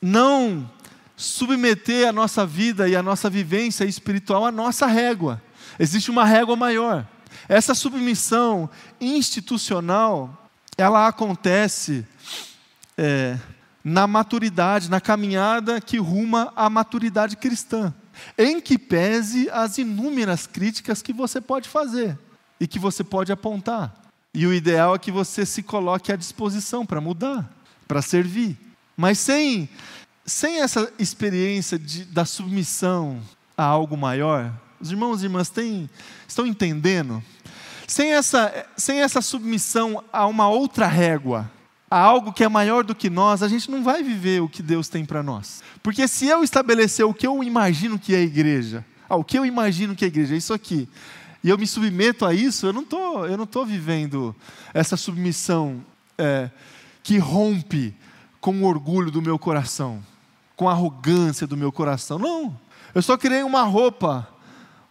não 0.00 0.68
submeter 1.16 2.08
a 2.08 2.12
nossa 2.12 2.44
vida 2.44 2.88
e 2.88 2.96
a 2.96 3.02
nossa 3.02 3.30
vivência 3.30 3.84
espiritual 3.84 4.44
à 4.44 4.50
nossa 4.50 4.86
régua. 4.86 5.40
Existe 5.78 6.10
uma 6.10 6.24
régua 6.24 6.56
maior. 6.56 7.06
Essa 7.48 7.74
submissão 7.74 8.68
institucional, 9.00 10.50
ela 10.76 11.06
acontece 11.06 12.06
é, 12.96 13.38
na 13.82 14.06
maturidade, 14.06 14.90
na 14.90 15.00
caminhada 15.00 15.80
que 15.80 15.98
ruma 15.98 16.52
à 16.56 16.70
maturidade 16.70 17.36
cristã, 17.36 17.94
em 18.36 18.60
que 18.60 18.78
pese 18.78 19.48
as 19.50 19.78
inúmeras 19.78 20.46
críticas 20.46 21.02
que 21.02 21.12
você 21.12 21.40
pode 21.40 21.68
fazer 21.68 22.18
e 22.58 22.66
que 22.66 22.78
você 22.78 23.04
pode 23.04 23.30
apontar. 23.30 24.03
E 24.34 24.48
o 24.48 24.52
ideal 24.52 24.96
é 24.96 24.98
que 24.98 25.12
você 25.12 25.46
se 25.46 25.62
coloque 25.62 26.10
à 26.10 26.16
disposição 26.16 26.84
para 26.84 27.00
mudar, 27.00 27.48
para 27.86 28.02
servir. 28.02 28.58
Mas 28.96 29.20
sem, 29.20 29.68
sem 30.26 30.60
essa 30.60 30.92
experiência 30.98 31.78
de, 31.78 32.04
da 32.04 32.24
submissão 32.24 33.20
a 33.56 33.62
algo 33.62 33.96
maior, 33.96 34.52
os 34.80 34.90
irmãos 34.90 35.22
e 35.22 35.26
irmãs 35.26 35.48
têm, 35.50 35.88
estão 36.26 36.44
entendendo? 36.44 37.22
Sem 37.86 38.12
essa, 38.12 38.66
sem 38.76 39.00
essa 39.02 39.22
submissão 39.22 40.02
a 40.12 40.26
uma 40.26 40.48
outra 40.48 40.88
régua, 40.88 41.48
a 41.88 41.96
algo 41.96 42.32
que 42.32 42.42
é 42.42 42.48
maior 42.48 42.82
do 42.82 42.94
que 42.94 43.08
nós, 43.08 43.40
a 43.40 43.46
gente 43.46 43.70
não 43.70 43.84
vai 43.84 44.02
viver 44.02 44.42
o 44.42 44.48
que 44.48 44.64
Deus 44.64 44.88
tem 44.88 45.04
para 45.04 45.22
nós. 45.22 45.62
Porque 45.80 46.08
se 46.08 46.26
eu 46.26 46.42
estabelecer 46.42 47.06
o 47.06 47.14
que 47.14 47.26
eu 47.26 47.44
imagino 47.44 48.00
que 48.00 48.12
é 48.12 48.18
a 48.18 48.22
igreja, 48.22 48.84
ah, 49.08 49.14
o 49.14 49.22
que 49.22 49.38
eu 49.38 49.46
imagino 49.46 49.94
que 49.94 50.04
é 50.04 50.06
a 50.06 50.08
igreja, 50.08 50.34
é 50.34 50.38
isso 50.38 50.52
aqui 50.52 50.88
e 51.44 51.50
eu 51.50 51.58
me 51.58 51.66
submeto 51.66 52.24
a 52.24 52.32
isso, 52.32 52.64
eu 52.66 52.72
não 52.72 52.82
tô, 52.82 53.26
eu 53.26 53.36
não 53.36 53.44
estou 53.44 53.66
vivendo 53.66 54.34
essa 54.72 54.96
submissão 54.96 55.84
é, 56.16 56.48
que 57.02 57.18
rompe 57.18 57.94
com 58.40 58.62
o 58.62 58.64
orgulho 58.64 59.10
do 59.10 59.20
meu 59.20 59.38
coração, 59.38 60.02
com 60.56 60.70
a 60.70 60.72
arrogância 60.72 61.46
do 61.46 61.54
meu 61.54 61.70
coração. 61.70 62.18
Não, 62.18 62.58
eu 62.94 63.02
só 63.02 63.18
criei 63.18 63.42
uma 63.42 63.62
roupa, 63.62 64.26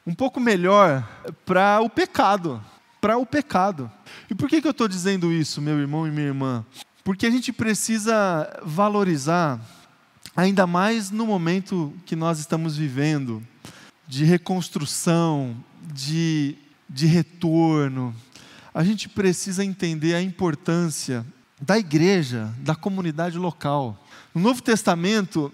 um 0.06 0.14
pouco 0.14 0.40
melhor 0.40 1.04
para 1.44 1.82
o 1.82 1.90
pecado. 1.90 2.64
Para 3.02 3.18
o 3.18 3.26
pecado. 3.26 3.92
E 4.30 4.36
por 4.36 4.48
que, 4.48 4.62
que 4.62 4.68
eu 4.68 4.72
estou 4.72 4.88
dizendo 4.88 5.34
isso, 5.34 5.60
meu 5.60 5.80
irmão 5.80 6.08
e 6.08 6.12
minha 6.12 6.28
irmã? 6.28 6.64
Porque 7.04 7.26
a 7.26 7.32
gente 7.32 7.52
precisa 7.52 8.62
valorizar, 8.64 9.60
ainda 10.36 10.68
mais 10.68 11.10
no 11.10 11.26
momento 11.26 11.92
que 12.06 12.16
nós 12.16 12.38
estamos 12.38 12.78
vivendo, 12.78 13.42
de 14.08 14.24
reconstrução, 14.24 15.58
de, 15.92 16.56
de 16.90 17.06
retorno. 17.06 18.16
A 18.74 18.84
gente 18.84 19.10
precisa 19.10 19.64
entender 19.64 20.14
a 20.14 20.22
importância 20.22 21.26
da 21.62 21.78
igreja, 21.78 22.54
da 22.60 22.76
comunidade 22.76 23.38
local. 23.38 24.04
No 24.34 24.42
Novo 24.42 24.62
Testamento, 24.62 25.52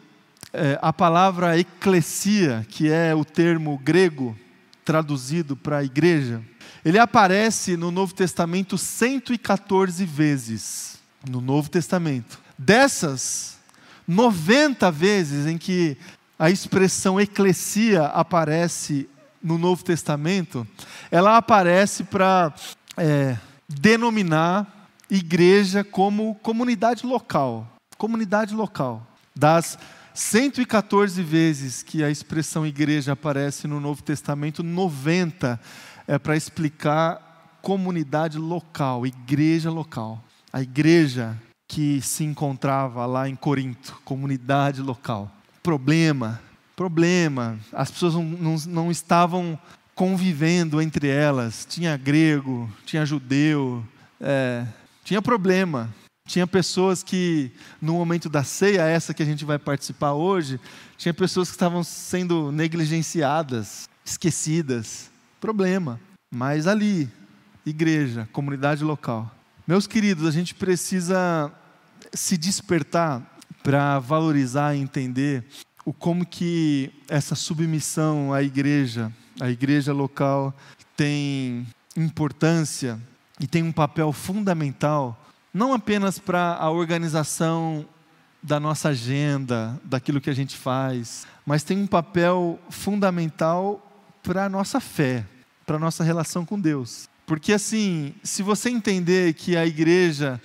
é, 0.54 0.80
a 0.82 0.92
palavra 0.92 1.58
eclesia, 1.58 2.66
que 2.70 2.90
é 2.90 3.14
o 3.14 3.24
termo 3.24 3.78
grego 3.78 4.38
traduzido 4.84 5.56
para 5.56 5.84
igreja, 5.84 6.42
ele 6.84 6.98
aparece 6.98 7.76
no 7.76 7.92
Novo 7.92 8.14
Testamento 8.14 8.78
114 8.78 10.06
vezes. 10.06 10.98
No 11.30 11.42
Novo 11.42 11.70
Testamento. 11.70 12.40
Dessas, 12.58 13.58
90 14.08 14.90
vezes 14.92 15.46
em 15.46 15.58
que 15.58 15.98
a 16.38 16.50
expressão 16.50 17.20
eclesia 17.20 18.06
aparece 18.06 19.10
no 19.42 19.58
Novo 19.58 19.84
Testamento, 19.84 20.68
ela 21.10 21.38
aparece 21.38 22.04
para 22.04 22.54
é, 22.98 23.38
denominar 23.68 24.90
igreja 25.10 25.84
como 25.84 26.36
comunidade 26.36 27.06
local. 27.06 27.68
Comunidade 27.98 28.54
local. 28.54 29.06
Das 29.36 29.78
114 30.14 31.22
vezes 31.24 31.82
que 31.82 32.04
a 32.04 32.10
expressão 32.10 32.66
igreja 32.66 33.14
aparece 33.14 33.68
no 33.68 33.80
Novo 33.80 34.04
Testamento, 34.04 34.62
90 34.64 35.60
é 36.08 36.18
para 36.18 36.36
explicar 36.36 37.58
comunidade 37.62 38.38
local, 38.38 39.06
igreja 39.06 39.70
local. 39.70 40.24
A 40.52 40.62
igreja 40.62 41.38
que 41.68 42.02
se 42.02 42.24
encontrava 42.24 43.06
lá 43.06 43.30
em 43.30 43.36
Corinto, 43.36 44.02
comunidade 44.04 44.82
local. 44.82 45.32
Problema, 45.62 46.42
problema. 46.80 47.60
As 47.74 47.92
pessoas 47.92 48.14
não, 48.14 48.24
não, 48.24 48.56
não 48.68 48.92
estavam 48.92 49.60
convivendo 49.94 50.82
entre 50.82 51.10
elas. 51.10 51.68
Tinha 51.70 51.98
grego, 51.98 52.72
tinha 52.86 53.06
judeu, 53.06 53.86
é, 54.18 54.66
tinha 55.04 55.22
problema. 55.22 55.94
Tinha 56.26 56.48
pessoas 56.48 57.04
que, 57.04 57.52
no 57.82 57.96
momento 57.96 58.30
da 58.30 58.46
ceia, 58.46 58.84
essa 58.84 59.14
que 59.14 59.22
a 59.22 59.26
gente 59.26 59.44
vai 59.44 59.60
participar 59.60 60.14
hoje, 60.14 60.58
tinha 60.98 61.14
pessoas 61.14 61.50
que 61.50 61.56
estavam 61.56 61.84
sendo 61.84 62.50
negligenciadas, 62.50 63.90
esquecidas. 64.06 65.12
Problema. 65.42 66.00
Mas 66.34 66.66
ali, 66.66 67.10
igreja, 67.66 68.30
comunidade 68.32 68.86
local. 68.86 69.30
Meus 69.68 69.86
queridos, 69.86 70.26
a 70.26 70.32
gente 70.32 70.56
precisa 70.56 71.52
se 72.14 72.38
despertar 72.38 73.22
para 73.62 74.00
valorizar 74.00 74.76
e 74.76 74.80
entender 74.80 75.44
o 75.90 75.94
como 75.94 76.24
que 76.24 76.92
essa 77.08 77.34
submissão 77.34 78.32
à 78.32 78.44
igreja, 78.44 79.12
à 79.40 79.50
igreja 79.50 79.92
local, 79.92 80.56
tem 80.96 81.66
importância 81.98 83.02
e 83.40 83.48
tem 83.48 83.64
um 83.64 83.72
papel 83.72 84.14
fundamental, 84.14 85.20
não 85.52 85.74
apenas 85.74 86.20
para 86.20 86.54
a 86.58 86.70
organização 86.70 87.88
da 88.44 88.60
nossa 88.60 88.90
agenda, 88.90 89.82
daquilo 89.84 90.22
que 90.22 90.30
a 90.30 90.34
gente 90.36 90.56
faz, 90.56 91.26
mas 91.44 91.64
tem 91.64 91.80
um 91.80 91.88
papel 91.88 92.60
fundamental 92.70 93.84
para 94.22 94.46
a 94.46 94.50
nossa 94.50 94.80
fé, 94.80 95.26
para 95.66 95.78
a 95.78 95.80
nossa 95.80 96.04
relação 96.04 96.46
com 96.46 96.60
Deus. 96.60 97.10
Porque 97.26 97.52
assim, 97.52 98.14
se 98.22 98.44
você 98.44 98.70
entender 98.70 99.34
que 99.34 99.58
a 99.58 99.66
igreja 99.66 100.40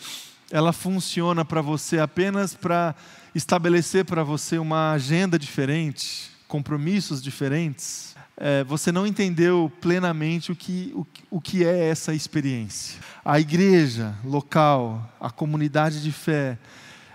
ela 0.51 0.73
funciona 0.73 1.45
para 1.45 1.61
você 1.61 1.99
apenas 1.99 2.55
para 2.55 2.95
estabelecer 3.35 4.05
para 4.05 4.23
você 4.23 4.59
uma 4.59 4.93
agenda 4.93 5.39
diferente, 5.39 6.31
compromissos 6.47 7.23
diferentes, 7.23 8.15
é, 8.37 8.65
você 8.65 8.91
não 8.91 9.07
entendeu 9.07 9.71
plenamente 9.81 10.51
o 10.51 10.57
que, 10.57 10.93
o, 10.95 11.07
o 11.31 11.41
que 11.41 11.65
é 11.65 11.89
essa 11.89 12.13
experiência. 12.15 13.01
A 13.25 13.39
igreja 13.39 14.15
local, 14.25 15.13
a 15.21 15.31
comunidade 15.31 16.03
de 16.03 16.13
fé, 16.13 16.59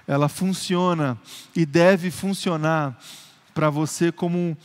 ela 0.08 0.30
funciona 0.30 1.18
e 1.56 1.66
deve 1.66 2.10
funcionar 2.10 2.98
para 3.54 3.70
você 3.70 4.12
como 4.12 4.38
um, 4.38 4.56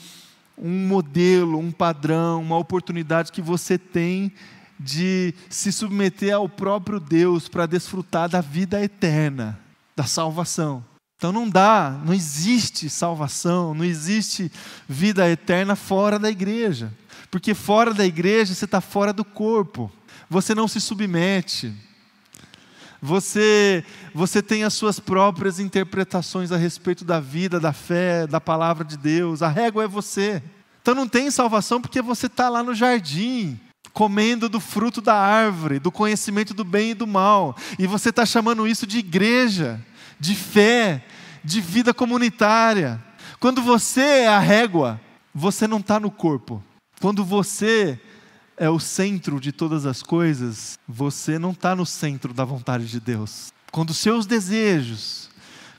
um 0.56 0.86
modelo, 0.86 1.58
um 1.58 1.72
padrão, 1.72 2.40
uma 2.40 2.56
oportunidade 2.56 3.32
que 3.32 3.42
você 3.42 3.76
tem 3.76 4.32
de 4.78 5.34
se 5.48 5.72
submeter 5.72 6.34
ao 6.34 6.48
próprio 6.48 6.98
Deus 6.98 7.48
para 7.48 7.66
desfrutar 7.66 8.28
da 8.28 8.40
vida 8.40 8.82
eterna, 8.82 9.58
da 9.94 10.04
salvação. 10.04 10.84
Então 11.24 11.32
não 11.32 11.48
dá, 11.48 12.02
não 12.04 12.12
existe 12.12 12.90
salvação, 12.90 13.72
não 13.72 13.82
existe 13.82 14.52
vida 14.86 15.26
eterna 15.26 15.74
fora 15.74 16.18
da 16.18 16.28
igreja. 16.28 16.92
Porque 17.30 17.54
fora 17.54 17.94
da 17.94 18.04
igreja 18.04 18.54
você 18.54 18.66
está 18.66 18.78
fora 18.78 19.10
do 19.10 19.24
corpo, 19.24 19.90
você 20.28 20.54
não 20.54 20.68
se 20.68 20.82
submete, 20.82 21.72
você, 23.00 23.82
você 24.14 24.42
tem 24.42 24.64
as 24.64 24.74
suas 24.74 25.00
próprias 25.00 25.58
interpretações 25.58 26.52
a 26.52 26.58
respeito 26.58 27.06
da 27.06 27.20
vida, 27.20 27.58
da 27.58 27.72
fé, 27.72 28.26
da 28.26 28.38
palavra 28.38 28.84
de 28.84 28.98
Deus, 28.98 29.40
a 29.40 29.48
régua 29.48 29.84
é 29.84 29.88
você. 29.88 30.42
Então 30.82 30.94
não 30.94 31.08
tem 31.08 31.30
salvação 31.30 31.80
porque 31.80 32.02
você 32.02 32.26
está 32.26 32.50
lá 32.50 32.62
no 32.62 32.74
jardim, 32.74 33.58
comendo 33.94 34.46
do 34.46 34.60
fruto 34.60 35.00
da 35.00 35.14
árvore, 35.14 35.78
do 35.78 35.90
conhecimento 35.90 36.52
do 36.52 36.64
bem 36.64 36.90
e 36.90 36.94
do 36.94 37.06
mal, 37.06 37.56
e 37.78 37.86
você 37.86 38.10
está 38.10 38.26
chamando 38.26 38.68
isso 38.68 38.86
de 38.86 38.98
igreja 38.98 39.80
de 40.20 40.34
fé, 40.34 41.04
de 41.44 41.60
vida 41.60 41.92
comunitária. 41.92 43.02
Quando 43.38 43.62
você 43.62 44.00
é 44.00 44.28
a 44.28 44.38
régua, 44.38 45.00
você 45.34 45.68
não 45.68 45.78
está 45.78 46.00
no 46.00 46.10
corpo. 46.10 46.62
Quando 47.00 47.24
você 47.24 48.00
é 48.56 48.70
o 48.70 48.80
centro 48.80 49.38
de 49.40 49.52
todas 49.52 49.84
as 49.84 50.02
coisas, 50.02 50.78
você 50.88 51.38
não 51.38 51.50
está 51.50 51.76
no 51.76 51.84
centro 51.84 52.32
da 52.32 52.44
vontade 52.44 52.86
de 52.86 52.98
Deus. 52.98 53.52
Quando 53.70 53.90
os 53.90 53.98
seus 53.98 54.26
desejos, 54.26 55.28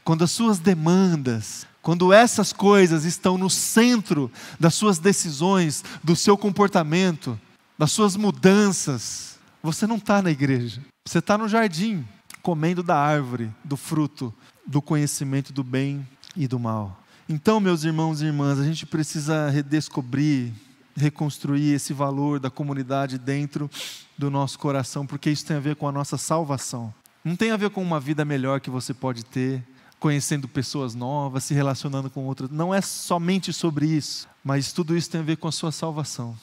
quando 0.04 0.24
as 0.24 0.32
suas 0.32 0.60
demandas, 0.60 1.66
quando 1.82 2.12
essas 2.12 2.52
coisas 2.52 3.06
estão 3.06 3.38
no 3.38 3.50
centro 3.50 4.32
das 4.60 4.76
suas 4.76 5.00
decisões, 5.00 5.84
do 6.04 6.16
seu 6.16 6.38
comportamento, 6.38 7.40
das 7.78 7.92
suas 7.92 8.16
mudanças, 8.16 9.40
você 9.64 9.88
não 9.88 9.96
está 9.96 10.22
na 10.22 10.30
igreja. 10.30 10.82
Você 11.08 11.20
está 11.20 11.38
no 11.38 11.48
jardim 11.48 12.06
comendo 12.46 12.84
da 12.84 12.96
árvore, 12.96 13.52
do 13.64 13.76
fruto, 13.76 14.32
do 14.66 14.82
conhecimento 14.82 15.54
do 15.54 15.64
bem 15.64 16.08
e 16.36 16.48
do 16.48 16.60
mal. 16.60 17.02
Então, 17.28 17.60
meus 17.60 17.84
irmãos 17.84 18.22
e 18.22 18.26
irmãs, 18.26 18.60
a 18.60 18.64
gente 18.64 18.86
precisa 18.86 19.50
redescobrir, 19.50 20.52
reconstruir 20.96 21.74
esse 21.74 21.94
valor 21.94 22.40
da 22.40 22.50
comunidade 22.50 23.18
dentro 23.18 23.70
do 24.18 24.30
nosso 24.30 24.60
coração, 24.60 25.06
porque 25.06 25.30
isso 25.30 25.46
tem 25.46 25.58
a 25.58 25.60
ver 25.60 25.76
com 25.76 25.88
a 25.88 25.92
nossa 25.92 26.18
salvação. 26.18 26.94
Não 27.24 27.36
tem 27.36 27.52
a 27.52 27.58
ver 27.58 27.72
com 27.72 27.82
uma 27.82 28.00
vida 28.00 28.24
melhor 28.24 28.60
que 28.60 28.70
você 28.70 28.94
pode 28.94 29.26
ter, 29.26 29.64
conhecendo 30.00 30.48
pessoas 30.48 30.94
novas, 30.94 31.44
se 31.44 31.54
relacionando 31.54 32.10
com 32.10 32.26
outras. 32.26 32.52
Não 32.52 32.74
é 32.74 32.82
somente 32.82 33.52
sobre 33.52 33.88
isso, 33.88 34.28
mas 34.44 34.72
tudo 34.72 34.96
isso 34.96 35.10
tem 35.10 35.22
a 35.22 35.24
ver 35.24 35.38
com 35.38 35.48
a 35.48 35.52
sua 35.52 35.72
salvação. 35.72 36.38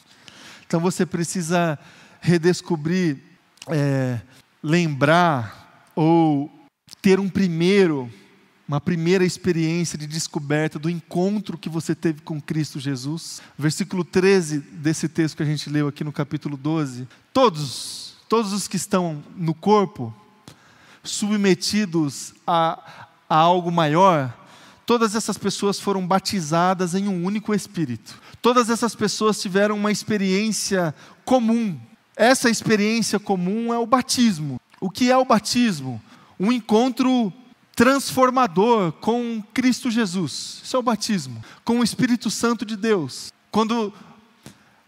Então 0.67 0.81
você 0.81 1.07
precisa 1.07 1.79
redescobrir, 2.21 3.19
é, 3.69 4.21
lembrar 4.63 5.91
ou 5.95 6.51
ter 7.01 7.19
um 7.19 7.29
primeiro, 7.29 8.11
uma 8.67 8.81
primeira 8.81 9.25
experiência 9.25 9.97
de 9.97 10.07
descoberta 10.07 10.79
do 10.79 10.91
encontro 10.91 11.59
que 11.59 11.69
você 11.69 11.95
teve 11.95 12.21
com 12.23 12.41
Cristo 12.41 12.79
Jesus. 12.79 13.41
Versículo 13.59 14.05
13 14.05 14.59
desse 14.59 15.09
texto 15.09 15.37
que 15.37 15.43
a 15.43 15.47
gente 15.47 15.71
leu 15.71 15.89
aqui 15.89 16.05
no 16.05 16.13
capítulo 16.13 16.57
12. 16.57 17.09
Todos, 17.33 18.17
todos 18.29 18.53
os 18.53 18.69
que 18.69 18.77
estão 18.77 19.23
no 19.37 19.55
corpo, 19.55 20.15
submetidos 21.03 22.35
a, 22.47 23.07
a 23.29 23.37
algo 23.37 23.71
maior, 23.71 24.33
todas 24.87 25.15
essas 25.15 25.37
pessoas 25.39 25.81
foram 25.81 26.07
batizadas 26.07 26.95
em 26.95 27.09
um 27.09 27.25
único 27.25 27.55
Espírito. 27.55 28.21
Todas 28.41 28.69
essas 28.69 28.95
pessoas 28.95 29.41
tiveram 29.41 29.77
uma 29.77 29.93
experiência 29.93 30.95
comum. 31.25 31.79
Essa 32.17 32.51
experiência 32.51 33.19
comum 33.19 33.73
é 33.73 33.79
o 33.79 33.87
batismo. 33.87 34.61
O 34.81 34.91
que 34.91 35.11
é 35.11 35.17
o 35.17 35.25
batismo? 35.25 36.03
Um 36.43 36.51
encontro 36.51 37.33
transformador 37.77 38.91
com 38.95 39.41
Cristo 39.55 39.93
Jesus. 39.93 40.61
Isso 40.65 40.75
é 40.75 40.79
o 40.79 40.83
batismo, 40.83 41.41
com 41.65 41.79
o 41.79 41.85
Espírito 41.85 42.31
Santo 42.31 42.67
de 42.67 42.77
Deus. 42.77 43.33
Quando 43.49 43.95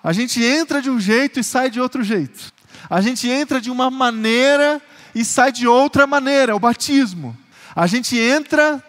a 0.02 0.12
gente 0.12 0.42
entra 0.42 0.82
de 0.82 0.90
um 0.90 0.98
jeito 0.98 1.38
e 1.38 1.44
sai 1.44 1.70
de 1.70 1.80
outro 1.80 2.02
jeito. 2.02 2.52
A 2.90 3.00
gente 3.00 3.28
entra 3.28 3.60
de 3.60 3.70
uma 3.70 3.88
maneira 3.88 4.82
e 5.14 5.24
sai 5.24 5.52
de 5.52 5.68
outra 5.68 6.08
maneira, 6.08 6.50
é 6.50 6.54
o 6.56 6.58
batismo. 6.58 7.36
A 7.72 7.86
gente 7.86 8.18
entra 8.18 8.82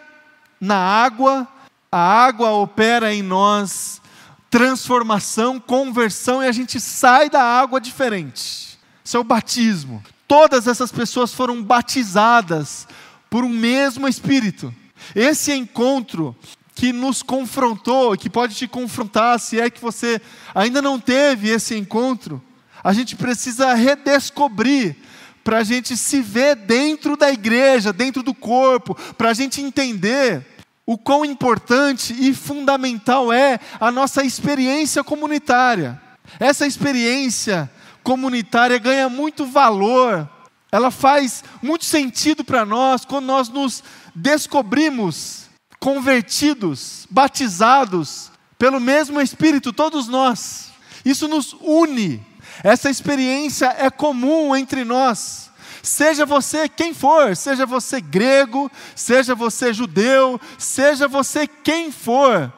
na 0.60 0.76
água, 0.76 1.46
a 1.90 1.98
água 1.98 2.50
opera 2.50 3.14
em 3.14 3.22
nós 3.22 4.02
transformação, 4.50 5.60
conversão 5.60 6.42
e 6.42 6.48
a 6.48 6.52
gente 6.52 6.80
sai 6.80 7.30
da 7.30 7.42
água 7.42 7.80
diferente. 7.80 8.76
Isso 9.04 9.16
é 9.16 9.20
o 9.20 9.24
batismo. 9.24 10.02
Todas 10.26 10.66
essas 10.66 10.90
pessoas 10.90 11.32
foram 11.32 11.62
batizadas 11.62 12.86
por 13.30 13.44
um 13.44 13.48
mesmo 13.48 14.08
Espírito. 14.08 14.74
Esse 15.14 15.52
encontro 15.52 16.34
que 16.74 16.92
nos 16.92 17.22
confrontou, 17.22 18.16
que 18.16 18.28
pode 18.28 18.54
te 18.54 18.68
confrontar, 18.68 19.38
se 19.40 19.60
é 19.60 19.70
que 19.70 19.80
você 19.80 20.20
ainda 20.54 20.82
não 20.82 20.98
teve 20.98 21.48
esse 21.48 21.74
encontro, 21.74 22.42
a 22.82 22.92
gente 22.92 23.16
precisa 23.16 23.72
redescobrir 23.74 24.96
para 25.42 25.58
a 25.58 25.64
gente 25.64 25.96
se 25.96 26.20
ver 26.20 26.56
dentro 26.56 27.16
da 27.16 27.30
igreja, 27.30 27.92
dentro 27.92 28.22
do 28.22 28.34
corpo, 28.34 28.96
para 29.16 29.30
a 29.30 29.34
gente 29.34 29.60
entender 29.60 30.44
o 30.84 30.98
quão 30.98 31.24
importante 31.24 32.14
e 32.18 32.34
fundamental 32.34 33.32
é 33.32 33.58
a 33.80 33.90
nossa 33.90 34.24
experiência 34.24 35.02
comunitária. 35.02 36.00
Essa 36.38 36.66
experiência 36.66 37.70
comunitária 38.06 38.78
ganha 38.78 39.08
muito 39.08 39.44
valor, 39.44 40.30
ela 40.70 40.92
faz 40.92 41.42
muito 41.60 41.84
sentido 41.84 42.44
para 42.44 42.64
nós 42.64 43.04
quando 43.04 43.26
nós 43.26 43.48
nos 43.48 43.82
descobrimos 44.14 45.46
convertidos, 45.80 47.04
batizados 47.10 48.30
pelo 48.56 48.78
mesmo 48.78 49.20
Espírito, 49.20 49.72
todos 49.72 50.06
nós. 50.06 50.70
Isso 51.04 51.26
nos 51.26 51.56
une 51.60 52.24
essa 52.62 52.88
experiência 52.88 53.74
é 53.76 53.90
comum 53.90 54.54
entre 54.54 54.84
nós. 54.84 55.50
Seja 55.82 56.24
você 56.24 56.68
quem 56.68 56.94
for, 56.94 57.36
seja 57.36 57.66
você 57.66 58.00
grego, 58.00 58.70
seja 58.94 59.34
você 59.34 59.72
judeu, 59.72 60.40
seja 60.56 61.08
você 61.08 61.48
quem 61.48 61.90
for. 61.90 62.52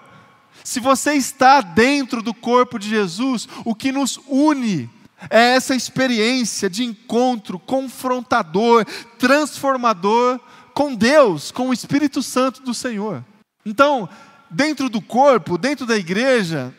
Se 0.63 0.79
você 0.79 1.15
está 1.15 1.63
dentro 1.63 2.23
do 2.23 2.35
corpo 2.35 2.79
de 2.79 2.91
Jesus, 2.91 3.49
o 3.65 3.75
que 3.75 3.91
nos 3.91 4.21
une 4.29 4.98
é 5.31 5.55
essa 5.55 5.75
experiência 5.75 6.71
de 6.71 6.85
encontro 6.85 7.59
confrontador, 7.59 8.85
transformador 9.19 10.41
com 10.73 10.95
Deus, 10.95 11.51
com 11.51 11.71
o 11.71 11.73
Espírito 11.73 12.23
Santo 12.23 12.63
do 12.63 12.73
Senhor. 12.73 13.25
Então, 13.67 14.09
dentro 14.51 14.89
do 14.89 15.01
corpo, 15.01 15.59
dentro 15.59 15.85
da 15.85 15.97
igreja, 15.97 16.73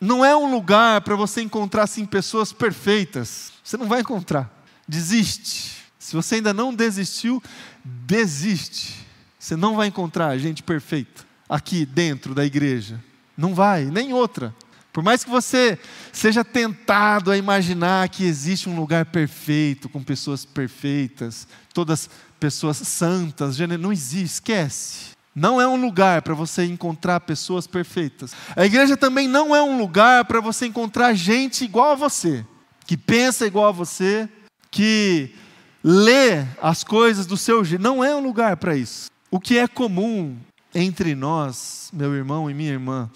não 0.00 0.24
é 0.24 0.34
um 0.34 0.50
lugar 0.50 1.00
para 1.02 1.16
você 1.16 1.42
encontrar 1.42 1.84
assim 1.84 2.04
pessoas 2.06 2.52
perfeitas. 2.52 3.52
Você 3.62 3.76
não 3.76 3.86
vai 3.86 4.00
encontrar. 4.00 4.50
Desiste. 4.88 5.84
Se 5.98 6.14
você 6.14 6.36
ainda 6.36 6.52
não 6.52 6.74
desistiu, 6.74 7.42
desiste. 7.84 8.94
Você 9.38 9.56
não 9.56 9.76
vai 9.76 9.88
encontrar 9.88 10.36
gente 10.38 10.62
perfeita 10.62 11.24
aqui 11.48 11.86
dentro 11.86 12.34
da 12.34 12.44
igreja. 12.44 13.02
Não 13.36 13.54
vai, 13.54 13.84
nem 13.84 14.12
outra. 14.12 14.54
Por 14.94 15.02
mais 15.02 15.24
que 15.24 15.28
você 15.28 15.76
seja 16.12 16.44
tentado 16.44 17.32
a 17.32 17.36
imaginar 17.36 18.08
que 18.08 18.24
existe 18.24 18.68
um 18.68 18.76
lugar 18.76 19.06
perfeito, 19.06 19.88
com 19.88 20.00
pessoas 20.00 20.44
perfeitas, 20.44 21.48
todas 21.74 22.08
pessoas 22.38 22.76
santas, 22.76 23.58
não 23.58 23.92
existe, 23.92 24.34
esquece. 24.34 25.06
Não 25.34 25.60
é 25.60 25.66
um 25.66 25.74
lugar 25.74 26.22
para 26.22 26.32
você 26.32 26.64
encontrar 26.64 27.18
pessoas 27.18 27.66
perfeitas. 27.66 28.36
A 28.54 28.64
igreja 28.64 28.96
também 28.96 29.26
não 29.26 29.52
é 29.54 29.60
um 29.60 29.76
lugar 29.78 30.26
para 30.26 30.40
você 30.40 30.66
encontrar 30.66 31.12
gente 31.14 31.64
igual 31.64 31.90
a 31.90 31.96
você, 31.96 32.46
que 32.86 32.96
pensa 32.96 33.44
igual 33.44 33.66
a 33.66 33.72
você, 33.72 34.28
que 34.70 35.34
lê 35.82 36.46
as 36.62 36.84
coisas 36.84 37.26
do 37.26 37.36
seu 37.36 37.64
jeito. 37.64 37.82
Não 37.82 38.04
é 38.04 38.14
um 38.14 38.22
lugar 38.22 38.58
para 38.58 38.76
isso. 38.76 39.10
O 39.28 39.40
que 39.40 39.58
é 39.58 39.66
comum 39.66 40.36
entre 40.72 41.16
nós, 41.16 41.90
meu 41.92 42.14
irmão 42.14 42.48
e 42.48 42.54
minha 42.54 42.70
irmã, 42.70 43.10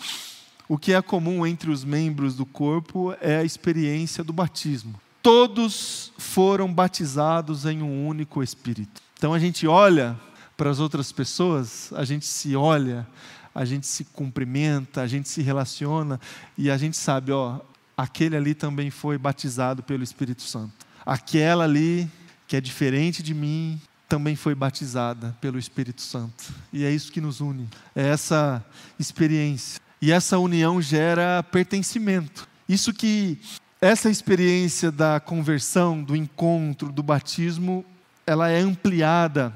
o 0.69 0.77
que 0.77 0.93
é 0.93 1.01
comum 1.01 1.47
entre 1.47 1.71
os 1.71 1.83
membros 1.83 2.35
do 2.35 2.45
corpo 2.45 3.14
é 3.21 3.39
a 3.39 3.45
experiência 3.45 4.23
do 4.23 4.33
batismo. 4.33 5.01
Todos 5.23 6.12
foram 6.19 6.73
batizados 6.73 7.64
em 7.64 7.83
um 7.83 8.07
único 8.07 8.43
Espírito. 8.43 9.01
Então 9.16 9.33
a 9.33 9.39
gente 9.39 9.66
olha 9.66 10.16
para 10.57 10.71
as 10.71 10.79
outras 10.79 11.11
pessoas, 11.11 11.93
a 11.95 12.05
gente 12.05 12.27
se 12.27 12.55
olha, 12.55 13.07
a 13.55 13.64
gente 13.64 13.87
se 13.87 14.05
cumprimenta, 14.05 15.01
a 15.03 15.07
gente 15.07 15.29
se 15.29 15.41
relaciona 15.43 16.21
e 16.57 16.71
a 16.71 16.77
gente 16.77 16.97
sabe, 16.97 17.33
ó, 17.33 17.61
aquele 17.97 18.37
ali 18.37 18.55
também 18.55 18.91
foi 18.91 19.16
batizado 19.19 19.83
pelo 19.83 20.05
Espírito 20.05 20.43
Santo. 20.43 20.87
Aquela 21.05 21.64
ali 21.64 22.09
que 22.47 22.57
é 22.57 22.61
diferente 22.61 23.23
de 23.23 23.35
mim 23.35 23.81
também 24.09 24.37
foi 24.37 24.55
batizada 24.55 25.37
pelo 25.41 25.59
Espírito 25.59 26.01
Santo. 26.01 26.53
E 26.73 26.85
é 26.85 26.91
isso 26.91 27.12
que 27.12 27.21
nos 27.21 27.41
une. 27.41 27.69
É 27.95 28.09
essa 28.09 28.64
experiência. 28.99 29.81
E 30.01 30.12
essa 30.12 30.38
união 30.38 30.80
gera 30.80 31.42
pertencimento. 31.42 32.49
Isso 32.68 32.92
que 32.92 33.38
essa 33.80 34.11
experiência 34.11 34.90
da 34.90 35.20
conversão, 35.20 36.03
do 36.03 36.14
encontro, 36.14 36.90
do 36.90 37.03
batismo, 37.03 37.84
ela 38.26 38.49
é 38.49 38.61
ampliada 38.61 39.55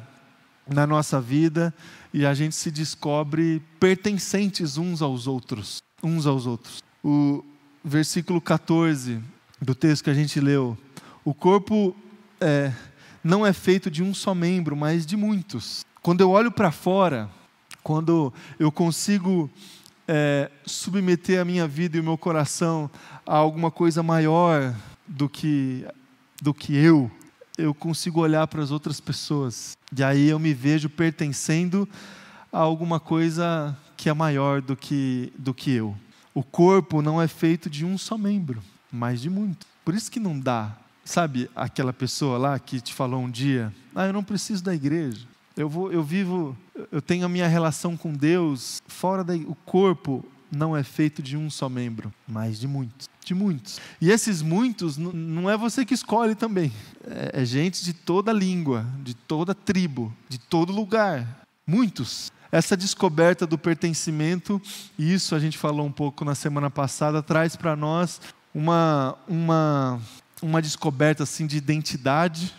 na 0.67 0.87
nossa 0.87 1.21
vida 1.21 1.75
e 2.15 2.25
a 2.25 2.35
gente 2.35 2.55
se 2.55 2.71
descobre 2.71 3.63
pertencentes 3.81 4.77
uns 4.77 5.03
aos 5.03 5.27
outros, 5.27 5.83
uns 6.03 6.27
aos 6.27 6.47
outros. 6.47 6.83
O 7.03 7.45
versículo 7.85 8.41
14 8.41 9.21
do 9.61 9.75
texto 9.75 10.05
que 10.05 10.11
a 10.11 10.15
gente 10.15 10.41
leu, 10.41 10.77
o 11.25 11.35
corpo 11.35 11.95
é, 12.41 12.73
não 13.23 13.47
é 13.47 13.53
feito 13.53 13.91
de 13.91 14.03
um 14.03 14.13
só 14.15 14.35
membro, 14.35 14.77
mas 14.77 15.07
de 15.07 15.17
muitos. 15.17 15.85
Quando 16.03 16.21
eu 16.21 16.31
olho 16.31 16.51
para 16.51 16.73
fora, 16.73 17.31
quando 17.83 18.33
eu 18.59 18.71
consigo 18.71 19.51
é, 20.15 20.51
submeter 20.67 21.41
a 21.41 21.45
minha 21.45 21.67
vida 21.67 21.97
e 21.97 22.01
o 22.01 22.05
meu 22.05 22.19
coração 22.19 22.91
a 23.27 23.35
alguma 23.35 23.71
coisa 23.71 24.03
maior 24.03 24.75
do 25.09 25.27
que 25.27 25.87
do 26.41 26.53
que 26.53 26.77
eu, 26.77 27.11
eu 27.57 27.73
consigo 27.73 28.21
olhar 28.21 28.47
para 28.49 28.63
as 28.63 28.71
outras 28.71 29.01
pessoas. 29.01 29.77
E 29.97 30.03
aí 30.03 30.29
eu 30.29 30.39
me 30.39 30.53
vejo 30.53 30.91
pertencendo 30.91 31.89
a 32.53 32.59
alguma 32.59 33.01
coisa 33.01 33.75
que 33.97 34.11
é 34.11 34.13
maior 34.13 34.61
do 34.61 34.77
que, 34.77 35.33
do 35.39 35.55
que 35.55 35.71
eu. 35.71 35.97
O 36.35 36.43
corpo 36.43 37.01
não 37.01 37.23
é 37.23 37.29
feito 37.29 37.71
de 37.71 37.85
um 37.85 37.97
só 37.97 38.19
membro, 38.19 38.61
mas 38.91 39.21
de 39.21 39.31
muitos. 39.31 39.69
Por 39.85 39.95
isso 39.95 40.11
que 40.11 40.19
não 40.19 40.39
dá. 40.39 40.77
Sabe 41.05 41.49
aquela 41.55 41.93
pessoa 41.93 42.37
lá 42.37 42.59
que 42.59 42.81
te 42.81 42.93
falou 42.93 43.21
um 43.21 43.31
dia: 43.31 43.73
Ah, 43.95 44.07
eu 44.07 44.13
não 44.13 44.25
preciso 44.25 44.63
da 44.63 44.75
igreja. 44.75 45.32
Eu, 45.57 45.69
vou, 45.69 45.93
eu 45.93 46.03
vivo, 46.03 46.57
eu 46.91 47.03
tenho 47.03 47.27
a 47.27 47.29
minha 47.29 47.47
relação 47.47 47.97
com 47.97 48.13
Deus 48.13 48.83
fora 48.87 49.23
da. 49.23 49.35
O 49.35 49.55
corpo 49.55 50.25
não 50.51 50.77
é 50.77 50.83
feito 50.83 51.23
de 51.23 51.37
um 51.37 51.49
só 51.49 51.69
membro, 51.69 52.13
mas 52.29 52.61
de 52.61 52.69
muitos. 52.69 53.09
De 53.25 53.35
muitos. 53.35 53.81
E 54.01 54.11
esses 54.11 54.43
muitos 54.43 54.97
não 54.99 55.49
é 55.49 55.57
você 55.57 55.85
que 55.85 55.95
escolhe 55.95 56.35
também. 56.35 56.73
É, 57.05 57.43
é 57.43 57.45
gente 57.45 57.85
de 57.85 57.93
toda 57.93 58.33
língua, 58.33 58.87
de 59.03 59.15
toda 59.15 59.55
tribo, 59.55 60.13
de 60.29 60.39
todo 60.39 60.73
lugar. 60.73 61.43
Muitos. 61.67 62.33
Essa 62.51 62.77
descoberta 62.77 63.47
do 63.47 63.57
pertencimento, 63.57 64.61
isso 64.99 65.35
a 65.35 65.39
gente 65.39 65.57
falou 65.57 65.87
um 65.87 65.93
pouco 65.93 66.23
na 66.23 66.35
semana 66.35 66.69
passada, 66.69 67.23
traz 67.23 67.57
para 67.57 67.75
nós 67.75 68.21
uma, 68.55 69.17
uma, 69.27 69.99
uma 70.43 70.61
descoberta 70.61 71.23
assim 71.23 71.47
de 71.47 71.57
identidade. 71.57 72.55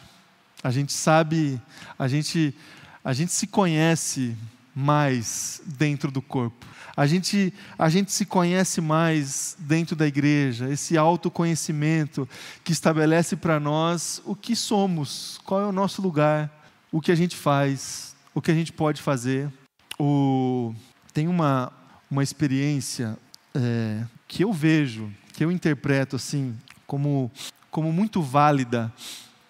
A 0.63 0.71
gente 0.71 0.93
sabe, 0.93 1.61
a 1.99 2.07
gente, 2.07 2.55
a 3.03 3.13
gente 3.13 3.31
se 3.31 3.45
conhece 3.47 4.35
mais 4.73 5.61
dentro 5.65 6.11
do 6.11 6.21
corpo. 6.21 6.65
A 6.95 7.07
gente, 7.07 7.53
a 7.77 7.89
gente 7.89 8.11
se 8.11 8.25
conhece 8.25 8.79
mais 8.79 9.57
dentro 9.59 9.95
da 9.95 10.07
igreja, 10.07 10.69
esse 10.69 10.97
autoconhecimento 10.97 12.29
que 12.63 12.71
estabelece 12.71 13.35
para 13.35 13.59
nós 13.59 14.21
o 14.25 14.35
que 14.35 14.55
somos, 14.55 15.39
qual 15.43 15.61
é 15.61 15.65
o 15.65 15.71
nosso 15.71 16.01
lugar, 16.01 16.51
o 16.91 17.01
que 17.01 17.11
a 17.11 17.15
gente 17.15 17.35
faz, 17.35 18.15
o 18.33 18.41
que 18.41 18.51
a 18.51 18.53
gente 18.53 18.71
pode 18.71 19.01
fazer. 19.01 19.51
O, 19.99 20.73
tem 21.13 21.27
uma, 21.27 21.71
uma 22.09 22.23
experiência 22.23 23.17
é, 23.55 24.03
que 24.27 24.43
eu 24.43 24.53
vejo, 24.53 25.11
que 25.33 25.43
eu 25.43 25.51
interpreto 25.51 26.15
assim, 26.15 26.55
como, 26.85 27.31
como 27.71 27.91
muito 27.91 28.21
válida 28.21 28.93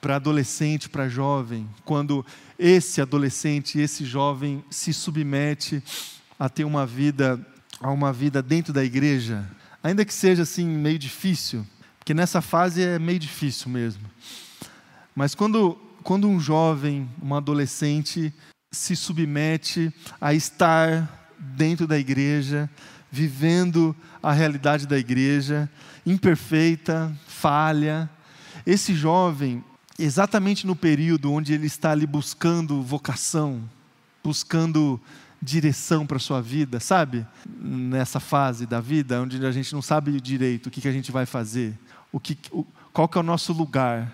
para 0.04 0.18
adolescente, 0.18 0.89
para 0.89 1.08
jovem, 1.08 1.66
quando 1.86 2.26
esse 2.60 2.99
adolescente, 2.99 3.80
esse 3.80 4.04
jovem 4.04 4.62
se 4.70 4.91
submete 4.91 5.82
a 6.38 6.49
ter 6.49 6.66
uma 6.66 6.86
vida, 6.86 7.39
a 7.80 7.89
uma 7.89 8.12
vida 8.12 8.43
dentro 8.43 8.74
da 8.74 8.84
igreja, 8.84 9.49
ainda 9.82 10.04
que 10.04 10.14
seja 10.14 10.43
assim 10.43 10.68
meio 10.68 10.99
difícil, 10.99 11.66
porque 11.97 12.14
nessa 12.14 12.41
fase 12.41 12.84
é 12.84 12.99
meio 12.99 13.18
difícil 13.18 13.70
mesmo. 13.72 14.04
Mas 15.16 15.34
quando 15.34 15.80
quando 16.04 16.28
um 16.28 16.38
jovem, 16.38 17.10
um 17.22 17.34
adolescente 17.34 18.34
se 18.70 18.97
submete 18.97 19.89
a 20.20 20.34
estar 20.34 21.32
dentro 21.39 21.88
da 21.88 21.97
igreja, 21.97 22.70
vivendo 23.10 23.95
a 24.22 24.34
realidade 24.34 24.86
da 24.86 24.97
igreja, 24.97 25.70
imperfeita, 26.06 27.18
falha, 27.26 28.10
esse 28.66 28.93
jovem 28.93 29.64
exatamente 29.98 30.66
no 30.66 30.76
período 30.76 31.32
onde 31.32 31.54
ele 31.54 31.68
está 31.68 31.91
ali 31.91 32.06
buscando 32.06 32.82
vocação, 32.82 33.62
buscando 34.24 35.00
direção 35.41 36.06
para 36.06 36.18
a 36.18 36.20
sua 36.20 36.41
vida, 36.41 36.80
sabe? 36.80 37.26
Nessa 37.46 38.20
fase 38.20 38.66
da 38.66 38.80
vida, 38.80 39.22
onde 39.22 39.46
a 39.46 39.52
gente 39.52 39.74
não 39.74 39.82
sabe 39.82 40.20
direito 40.22 40.68
o 40.68 40.72
que, 40.72 40.82
que 40.82 40.88
a 40.88 40.91
gente 40.91 41.12
vai 41.12 41.26
fazer, 41.26 41.78
o 42.12 42.20
que, 42.20 42.38
o, 42.52 42.66
qual 42.94 43.08
que 43.08 43.18
é 43.18 43.22
o 43.22 43.24
nosso 43.24 43.52
lugar 43.52 44.12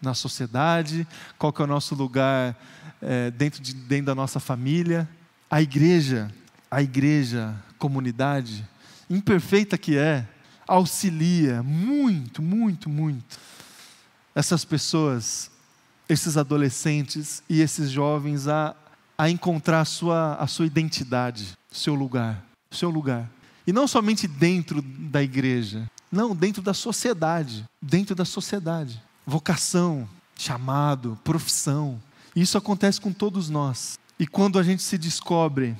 na 0.00 0.14
sociedade, 0.14 1.06
qual 1.38 1.52
que 1.52 1.60
é 1.60 1.64
o 1.64 1.68
nosso 1.68 1.94
lugar 1.94 2.56
é, 3.02 3.30
dentro, 3.30 3.62
de, 3.62 3.74
dentro 3.74 4.06
da 4.06 4.14
nossa 4.14 4.40
família. 4.40 5.08
A 5.50 5.60
igreja, 5.60 6.32
a 6.70 6.80
igreja, 6.82 7.54
comunidade, 7.78 8.66
imperfeita 9.10 9.76
que 9.76 9.98
é, 9.98 10.26
auxilia 10.66 11.62
muito, 11.62 12.40
muito, 12.40 12.88
muito 12.88 13.38
essas 14.40 14.64
pessoas, 14.64 15.50
esses 16.08 16.38
adolescentes 16.38 17.42
e 17.46 17.60
esses 17.60 17.90
jovens 17.90 18.48
a, 18.48 18.74
a 19.16 19.28
encontrar 19.28 19.82
a 19.82 19.84
sua, 19.84 20.34
a 20.36 20.46
sua 20.46 20.64
identidade, 20.64 21.52
seu 21.70 21.94
lugar, 21.94 22.42
seu 22.70 22.88
lugar. 22.88 23.30
E 23.66 23.72
não 23.72 23.86
somente 23.86 24.26
dentro 24.26 24.80
da 24.80 25.22
igreja, 25.22 25.86
não, 26.10 26.34
dentro 26.34 26.62
da 26.62 26.72
sociedade, 26.72 27.66
dentro 27.82 28.14
da 28.14 28.24
sociedade. 28.24 29.00
Vocação, 29.26 30.08
chamado, 30.34 31.18
profissão. 31.22 32.00
Isso 32.34 32.56
acontece 32.56 32.98
com 32.98 33.12
todos 33.12 33.50
nós. 33.50 33.98
E 34.18 34.26
quando 34.26 34.58
a 34.58 34.62
gente 34.62 34.82
se 34.82 34.96
descobre 34.96 35.76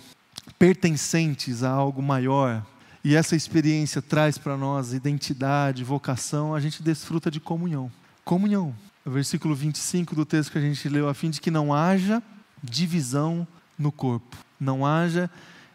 pertencentes 0.59 1.63
a 1.63 1.71
algo 1.71 2.03
maior, 2.03 2.63
e 3.03 3.17
essa 3.17 3.35
experiência 3.35 4.03
traz 4.03 4.37
para 4.37 4.55
nós 4.55 4.93
identidade, 4.93 5.83
vocação, 5.83 6.55
a 6.55 6.61
gente 6.61 6.83
desfruta 6.83 7.31
de 7.31 7.41
comunhão. 7.41 7.91
Comunhão. 8.31 8.73
Versículo 9.05 9.57
25 9.57 10.15
do 10.15 10.25
texto 10.25 10.53
que 10.53 10.59
a 10.59 10.61
gente 10.61 10.89
leu, 10.89 11.09
a 11.09 11.15
fim 11.15 11.31
de 11.31 11.41
que 11.41 11.51
não 11.51 11.75
haja 11.75 12.23
divisão 12.63 13.45
no 13.77 13.91
corpo. 13.91 14.37
Não 14.61 14.87
haja 14.87 15.29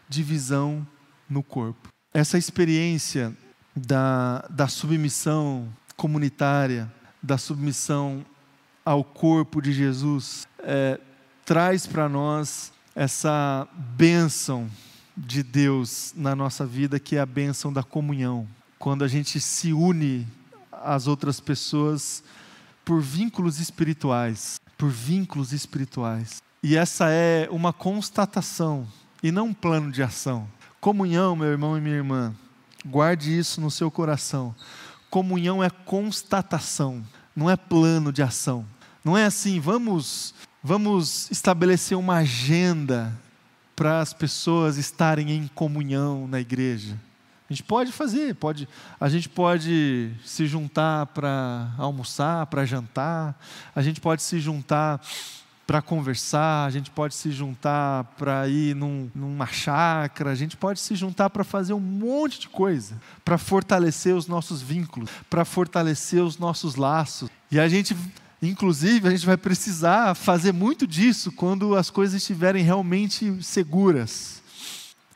divisão 0.08 0.86
no 1.28 1.42
corpo. 1.42 1.90
Essa 2.14 2.38
experiência 2.38 3.36
da, 3.76 4.38
da 4.48 4.68
submissão 4.68 5.68
comunitária, 5.98 6.90
da 7.22 7.36
submissão 7.36 8.24
ao 8.82 9.04
corpo 9.04 9.60
de 9.60 9.70
Jesus, 9.70 10.48
é, 10.60 10.98
traz 11.44 11.86
para 11.86 12.08
nós 12.08 12.72
essa 12.94 13.68
bênção 13.98 14.66
de 15.14 15.42
Deus 15.42 16.14
na 16.16 16.34
nossa 16.34 16.64
vida, 16.64 16.98
que 16.98 17.16
é 17.16 17.20
a 17.20 17.26
bênção 17.26 17.70
da 17.70 17.82
comunhão. 17.82 18.48
Quando 18.78 19.04
a 19.04 19.08
gente 19.08 19.42
se 19.42 19.74
une 19.74 20.26
às 20.72 21.06
outras 21.06 21.38
pessoas 21.38 22.24
por 22.86 23.02
vínculos 23.02 23.58
espirituais, 23.58 24.60
por 24.78 24.88
vínculos 24.88 25.52
espirituais. 25.52 26.40
E 26.62 26.76
essa 26.76 27.10
é 27.10 27.48
uma 27.50 27.72
constatação 27.72 28.86
e 29.20 29.32
não 29.32 29.48
um 29.48 29.54
plano 29.54 29.90
de 29.90 30.04
ação. 30.04 30.46
Comunhão, 30.80 31.34
meu 31.34 31.48
irmão 31.48 31.76
e 31.76 31.80
minha 31.80 31.96
irmã, 31.96 32.32
guarde 32.86 33.36
isso 33.36 33.60
no 33.60 33.72
seu 33.72 33.90
coração. 33.90 34.54
Comunhão 35.10 35.64
é 35.64 35.68
constatação, 35.68 37.04
não 37.34 37.50
é 37.50 37.56
plano 37.56 38.12
de 38.12 38.22
ação. 38.22 38.64
Não 39.04 39.18
é 39.18 39.24
assim, 39.24 39.58
vamos, 39.58 40.32
vamos 40.62 41.28
estabelecer 41.30 41.98
uma 41.98 42.18
agenda 42.18 43.12
para 43.74 44.00
as 44.00 44.12
pessoas 44.12 44.76
estarem 44.76 45.32
em 45.32 45.48
comunhão 45.48 46.28
na 46.28 46.40
igreja. 46.40 46.96
A 47.48 47.52
gente 47.52 47.62
pode 47.62 47.92
fazer, 47.92 48.34
pode, 48.34 48.68
a 48.98 49.08
gente 49.08 49.28
pode 49.28 50.10
se 50.24 50.46
juntar 50.46 51.06
para 51.06 51.70
almoçar, 51.78 52.46
para 52.46 52.64
jantar, 52.64 53.40
a 53.74 53.80
gente 53.82 54.00
pode 54.00 54.22
se 54.22 54.40
juntar 54.40 55.00
para 55.66 55.82
conversar, 55.82 56.66
a 56.66 56.70
gente 56.70 56.90
pode 56.90 57.14
se 57.14 57.30
juntar 57.30 58.04
para 58.16 58.48
ir 58.48 58.74
num, 58.74 59.10
numa 59.14 59.46
chácara, 59.46 60.30
a 60.30 60.34
gente 60.34 60.56
pode 60.56 60.78
se 60.80 60.94
juntar 60.94 61.30
para 61.30 61.42
fazer 61.42 61.72
um 61.72 61.80
monte 61.80 62.40
de 62.40 62.48
coisa, 62.48 63.00
para 63.24 63.36
fortalecer 63.36 64.14
os 64.14 64.26
nossos 64.28 64.62
vínculos, 64.62 65.10
para 65.28 65.44
fortalecer 65.44 66.22
os 66.22 66.38
nossos 66.38 66.76
laços. 66.76 67.28
E 67.50 67.58
a 67.58 67.68
gente 67.68 67.96
Inclusive, 68.42 69.08
a 69.08 69.10
gente 69.10 69.24
vai 69.24 69.36
precisar 69.36 70.14
fazer 70.14 70.52
muito 70.52 70.86
disso 70.86 71.32
quando 71.32 71.74
as 71.74 71.88
coisas 71.88 72.20
estiverem 72.20 72.62
realmente 72.62 73.42
seguras. 73.42 74.35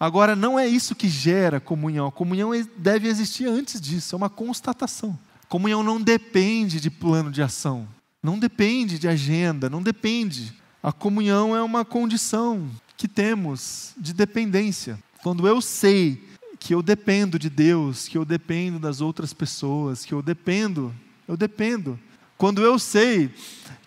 Agora, 0.01 0.34
não 0.34 0.59
é 0.59 0.66
isso 0.66 0.94
que 0.94 1.09
gera 1.09 1.61
comunhão. 1.61 2.07
A 2.07 2.12
comunhão 2.12 2.53
deve 2.78 3.07
existir 3.07 3.46
antes 3.46 3.78
disso, 3.78 4.14
é 4.14 4.16
uma 4.16 4.30
constatação. 4.30 5.16
Comunhão 5.46 5.82
não 5.82 6.01
depende 6.01 6.80
de 6.80 6.90
plano 6.90 7.30
de 7.30 7.42
ação, 7.42 7.86
não 8.22 8.38
depende 8.38 8.98
de 8.98 9.07
agenda, 9.07 9.68
não 9.68 9.82
depende. 9.82 10.55
A 10.82 10.90
comunhão 10.90 11.55
é 11.55 11.62
uma 11.62 11.84
condição 11.84 12.66
que 12.96 13.07
temos 13.07 13.92
de 13.98 14.14
dependência. 14.14 14.98
Quando 15.22 15.46
eu 15.46 15.61
sei 15.61 16.24
que 16.59 16.74
eu 16.74 16.82
dependo 16.82 17.38
de 17.38 17.51
Deus, 17.51 18.09
que 18.09 18.16
eu 18.16 18.24
dependo 18.24 18.78
das 18.78 19.01
outras 19.01 19.34
pessoas, 19.34 20.05
que 20.05 20.14
eu 20.14 20.22
dependo, 20.22 20.94
eu 21.28 21.36
dependo 21.36 21.98
quando 22.40 22.62
eu 22.62 22.78
sei 22.78 23.30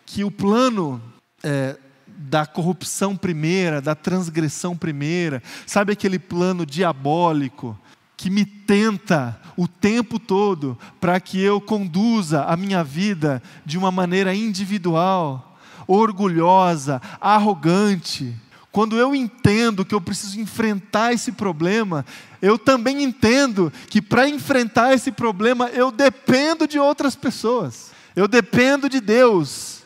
que 0.05 0.23
o 0.23 0.29
plano 0.29 1.01
é, 1.41 1.75
da 2.29 2.45
corrupção 2.45 3.15
primeira, 3.17 3.81
da 3.81 3.95
transgressão 3.95 4.77
primeira, 4.77 5.43
sabe 5.67 5.91
aquele 5.91 6.17
plano 6.17 6.65
diabólico 6.65 7.77
que 8.15 8.29
me 8.29 8.45
tenta 8.45 9.39
o 9.57 9.67
tempo 9.67 10.17
todo 10.17 10.77
para 10.99 11.19
que 11.19 11.41
eu 11.41 11.59
conduza 11.59 12.43
a 12.45 12.55
minha 12.55 12.83
vida 12.83 13.43
de 13.65 13.77
uma 13.77 13.91
maneira 13.91 14.33
individual, 14.33 15.57
orgulhosa, 15.85 17.01
arrogante. 17.19 18.33
Quando 18.71 18.97
eu 18.97 19.13
entendo 19.13 19.85
que 19.85 19.93
eu 19.93 20.01
preciso 20.01 20.39
enfrentar 20.39 21.13
esse 21.13 21.31
problema, 21.33 22.05
eu 22.41 22.57
também 22.57 23.03
entendo 23.03 23.71
que 23.89 24.01
para 24.01 24.27
enfrentar 24.27 24.93
esse 24.93 25.11
problema 25.11 25.67
eu 25.69 25.91
dependo 25.91 26.67
de 26.67 26.79
outras 26.79 27.15
pessoas. 27.15 27.91
Eu 28.15 28.27
dependo 28.27 28.87
de 28.87 29.01
Deus. 29.01 29.82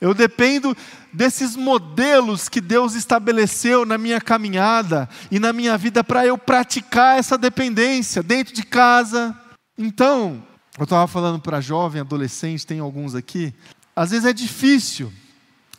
Eu 0.00 0.14
dependo 0.14 0.74
desses 1.12 1.54
modelos 1.54 2.48
que 2.48 2.60
Deus 2.60 2.94
estabeleceu 2.94 3.84
na 3.84 3.98
minha 3.98 4.20
caminhada 4.20 5.08
e 5.30 5.38
na 5.38 5.52
minha 5.52 5.76
vida 5.76 6.02
para 6.02 6.24
eu 6.24 6.38
praticar 6.38 7.18
essa 7.18 7.36
dependência 7.36 8.22
dentro 8.22 8.54
de 8.54 8.62
casa. 8.62 9.36
Então, 9.76 10.42
eu 10.78 10.84
estava 10.84 11.06
falando 11.06 11.40
para 11.40 11.60
jovem, 11.60 12.00
adolescente, 12.00 12.66
tem 12.66 12.80
alguns 12.80 13.14
aqui. 13.14 13.52
Às 13.94 14.10
vezes 14.10 14.24
é 14.24 14.32
difícil, 14.32 15.12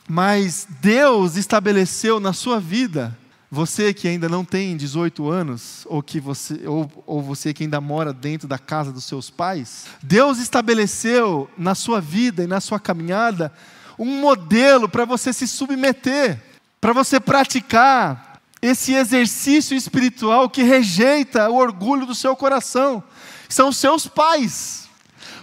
mas 0.08 0.68
Deus 0.82 1.36
estabeleceu 1.36 2.20
na 2.20 2.34
sua 2.34 2.60
vida 2.60 3.18
você 3.54 3.94
que 3.94 4.08
ainda 4.08 4.30
não 4.30 4.46
tem 4.46 4.78
18 4.78 5.30
anos, 5.30 5.86
ou, 5.90 6.02
que 6.02 6.22
você, 6.22 6.66
ou, 6.66 6.90
ou 7.06 7.22
você 7.22 7.54
que 7.54 7.64
ainda 7.64 7.82
mora 7.82 8.14
dentro 8.14 8.48
da 8.48 8.58
casa 8.58 8.94
dos 8.94 9.04
seus 9.04 9.30
pais, 9.30 9.88
Deus 10.02 10.38
estabeleceu 10.40 11.50
na 11.58 11.76
sua 11.76 12.00
vida 12.00 12.44
e 12.44 12.48
na 12.48 12.62
sua 12.62 12.80
caminhada 12.80 13.52
um 13.98 14.20
modelo 14.20 14.88
para 14.90 15.06
você 15.06 15.32
se 15.34 15.48
submeter, 15.48 16.42
para 16.80 16.94
você 16.94 17.20
praticar 17.20 18.42
esse 18.62 18.94
exercício 18.94 19.76
espiritual 19.76 20.50
que 20.50 20.64
rejeita 20.64 21.50
o 21.50 21.56
orgulho 21.56 22.06
do 22.06 22.14
seu 22.14 22.36
coração. 22.36 23.04
São 23.50 23.70
os 23.70 23.78
seus 23.78 24.08
pais. 24.08 24.88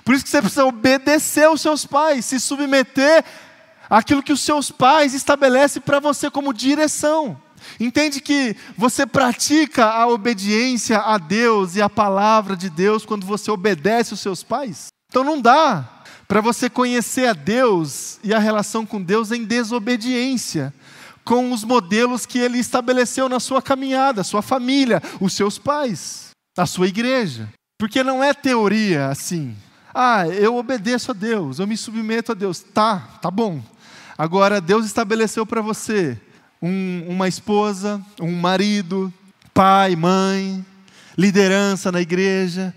Por 0.04 0.14
isso 0.14 0.24
que 0.24 0.30
você 0.30 0.40
precisa 0.40 0.64
obedecer 0.64 1.44
aos 1.44 1.60
seus 1.60 1.84
pais, 1.84 2.24
se 2.24 2.40
submeter 2.40 3.24
àquilo 3.90 4.22
que 4.22 4.32
os 4.32 4.40
seus 4.40 4.70
pais 4.70 5.14
estabelecem 5.14 5.82
para 5.82 6.00
você 6.00 6.30
como 6.30 6.54
direção. 6.54 7.40
Entende 7.78 8.20
que 8.20 8.56
você 8.76 9.04
pratica 9.04 9.84
a 9.84 10.06
obediência 10.06 10.98
a 10.98 11.18
Deus 11.18 11.76
e 11.76 11.82
a 11.82 11.90
palavra 11.90 12.56
de 12.56 12.70
Deus 12.70 13.04
quando 13.04 13.26
você 13.26 13.50
obedece 13.50 14.14
os 14.14 14.20
seus 14.20 14.42
pais? 14.42 14.86
Então 15.10 15.24
não 15.24 15.40
dá 15.40 15.97
para 16.28 16.42
você 16.42 16.68
conhecer 16.68 17.26
a 17.26 17.32
Deus 17.32 18.20
e 18.22 18.34
a 18.34 18.38
relação 18.38 18.84
com 18.84 19.02
Deus 19.02 19.32
em 19.32 19.44
desobediência 19.44 20.72
com 21.28 21.52
os 21.52 21.62
modelos 21.62 22.24
que 22.24 22.38
ele 22.38 22.58
estabeleceu 22.58 23.28
na 23.28 23.38
sua 23.38 23.60
caminhada, 23.60 24.24
sua 24.24 24.40
família, 24.40 25.02
os 25.20 25.34
seus 25.34 25.58
pais, 25.58 26.30
a 26.56 26.64
sua 26.64 26.86
igreja. 26.86 27.50
Porque 27.78 28.02
não 28.02 28.24
é 28.24 28.32
teoria 28.32 29.08
assim. 29.08 29.54
Ah, 29.94 30.26
eu 30.26 30.56
obedeço 30.56 31.10
a 31.10 31.14
Deus, 31.14 31.58
eu 31.58 31.66
me 31.66 31.76
submeto 31.76 32.32
a 32.32 32.34
Deus. 32.34 32.60
Tá, 32.60 33.18
tá 33.20 33.30
bom. 33.30 33.62
Agora 34.16 34.58
Deus 34.58 34.86
estabeleceu 34.86 35.44
para 35.44 35.60
você 35.60 36.18
um, 36.62 37.04
uma 37.06 37.28
esposa, 37.28 38.02
um 38.18 38.32
marido, 38.32 39.12
pai, 39.52 39.96
mãe, 39.96 40.64
liderança 41.16 41.92
na 41.92 42.00
igreja, 42.00 42.74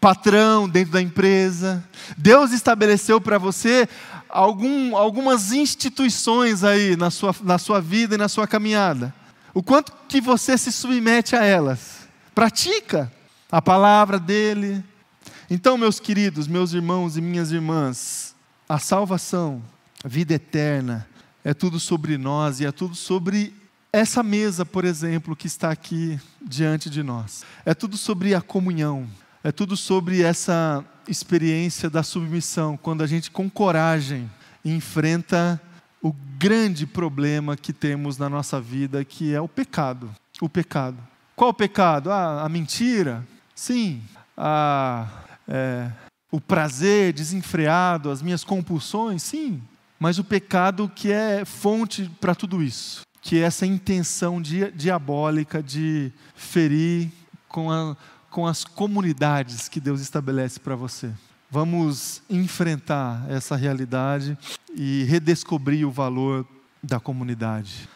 patrão 0.00 0.68
dentro 0.68 0.92
da 0.92 1.02
empresa. 1.02 1.84
Deus 2.16 2.52
estabeleceu 2.52 3.20
para 3.20 3.38
você 3.38 3.88
algum, 4.28 4.96
algumas 4.96 5.52
instituições 5.52 6.64
aí 6.64 6.96
na 6.96 7.10
sua, 7.10 7.34
na 7.42 7.58
sua 7.58 7.80
vida 7.80 8.14
e 8.14 8.18
na 8.18 8.28
sua 8.28 8.46
caminhada. 8.46 9.14
O 9.52 9.62
quanto 9.62 9.92
que 10.08 10.20
você 10.20 10.56
se 10.56 10.72
submete 10.72 11.36
a 11.36 11.44
elas. 11.44 12.08
Pratica 12.34 13.12
a 13.50 13.60
palavra 13.60 14.18
dele. 14.18 14.82
Então, 15.50 15.76
meus 15.76 15.98
queridos, 15.98 16.46
meus 16.46 16.72
irmãos 16.72 17.16
e 17.16 17.20
minhas 17.20 17.50
irmãs, 17.50 18.34
a 18.68 18.78
salvação, 18.78 19.62
a 20.02 20.08
vida 20.08 20.34
eterna, 20.34 21.06
é 21.44 21.52
tudo 21.52 21.80
sobre 21.80 22.16
nós 22.16 22.60
e 22.60 22.66
é 22.66 22.70
tudo 22.70 22.94
sobre 22.94 23.52
essa 23.92 24.22
mesa, 24.22 24.64
por 24.64 24.84
exemplo, 24.84 25.34
que 25.34 25.48
está 25.48 25.70
aqui 25.70 26.20
diante 26.40 26.88
de 26.88 27.02
nós. 27.02 27.42
É 27.66 27.74
tudo 27.74 27.96
sobre 27.96 28.34
a 28.34 28.40
comunhão, 28.40 29.08
é 29.42 29.50
tudo 29.50 29.76
sobre 29.76 30.22
essa 30.22 30.84
experiência 31.08 31.88
da 31.88 32.02
submissão, 32.02 32.76
quando 32.76 33.02
a 33.02 33.06
gente, 33.06 33.30
com 33.30 33.48
coragem, 33.48 34.30
enfrenta 34.64 35.60
o 36.02 36.12
grande 36.12 36.86
problema 36.86 37.56
que 37.56 37.72
temos 37.72 38.16
na 38.18 38.28
nossa 38.28 38.60
vida, 38.60 39.04
que 39.04 39.34
é 39.34 39.40
o 39.40 39.48
pecado. 39.48 40.10
O 40.40 40.48
pecado. 40.48 40.98
Qual 41.34 41.50
o 41.50 41.54
pecado? 41.54 42.10
Ah, 42.10 42.44
a 42.44 42.48
mentira? 42.48 43.26
Sim. 43.54 44.02
A, 44.36 45.08
é, 45.48 45.90
o 46.30 46.40
prazer 46.40 47.12
desenfreado, 47.12 48.10
as 48.10 48.22
minhas 48.22 48.44
compulsões? 48.44 49.22
Sim. 49.22 49.62
Mas 49.98 50.18
o 50.18 50.24
pecado 50.24 50.90
que 50.94 51.10
é 51.10 51.44
fonte 51.44 52.10
para 52.20 52.34
tudo 52.34 52.62
isso 52.62 53.02
que 53.20 53.38
é 53.38 53.42
essa 53.42 53.66
intenção 53.66 54.40
diabólica 54.40 55.62
de 55.62 56.12
ferir 56.34 57.10
com, 57.48 57.70
a, 57.70 57.96
com 58.30 58.46
as 58.46 58.64
comunidades 58.64 59.68
que 59.68 59.80
Deus 59.80 60.00
estabelece 60.00 60.60
para 60.60 60.76
você. 60.76 61.10
Vamos 61.50 62.22
enfrentar 62.30 63.28
essa 63.28 63.56
realidade 63.56 64.38
e 64.72 65.02
redescobrir 65.04 65.86
o 65.86 65.90
valor 65.90 66.46
da 66.80 67.00
comunidade. 67.00 67.88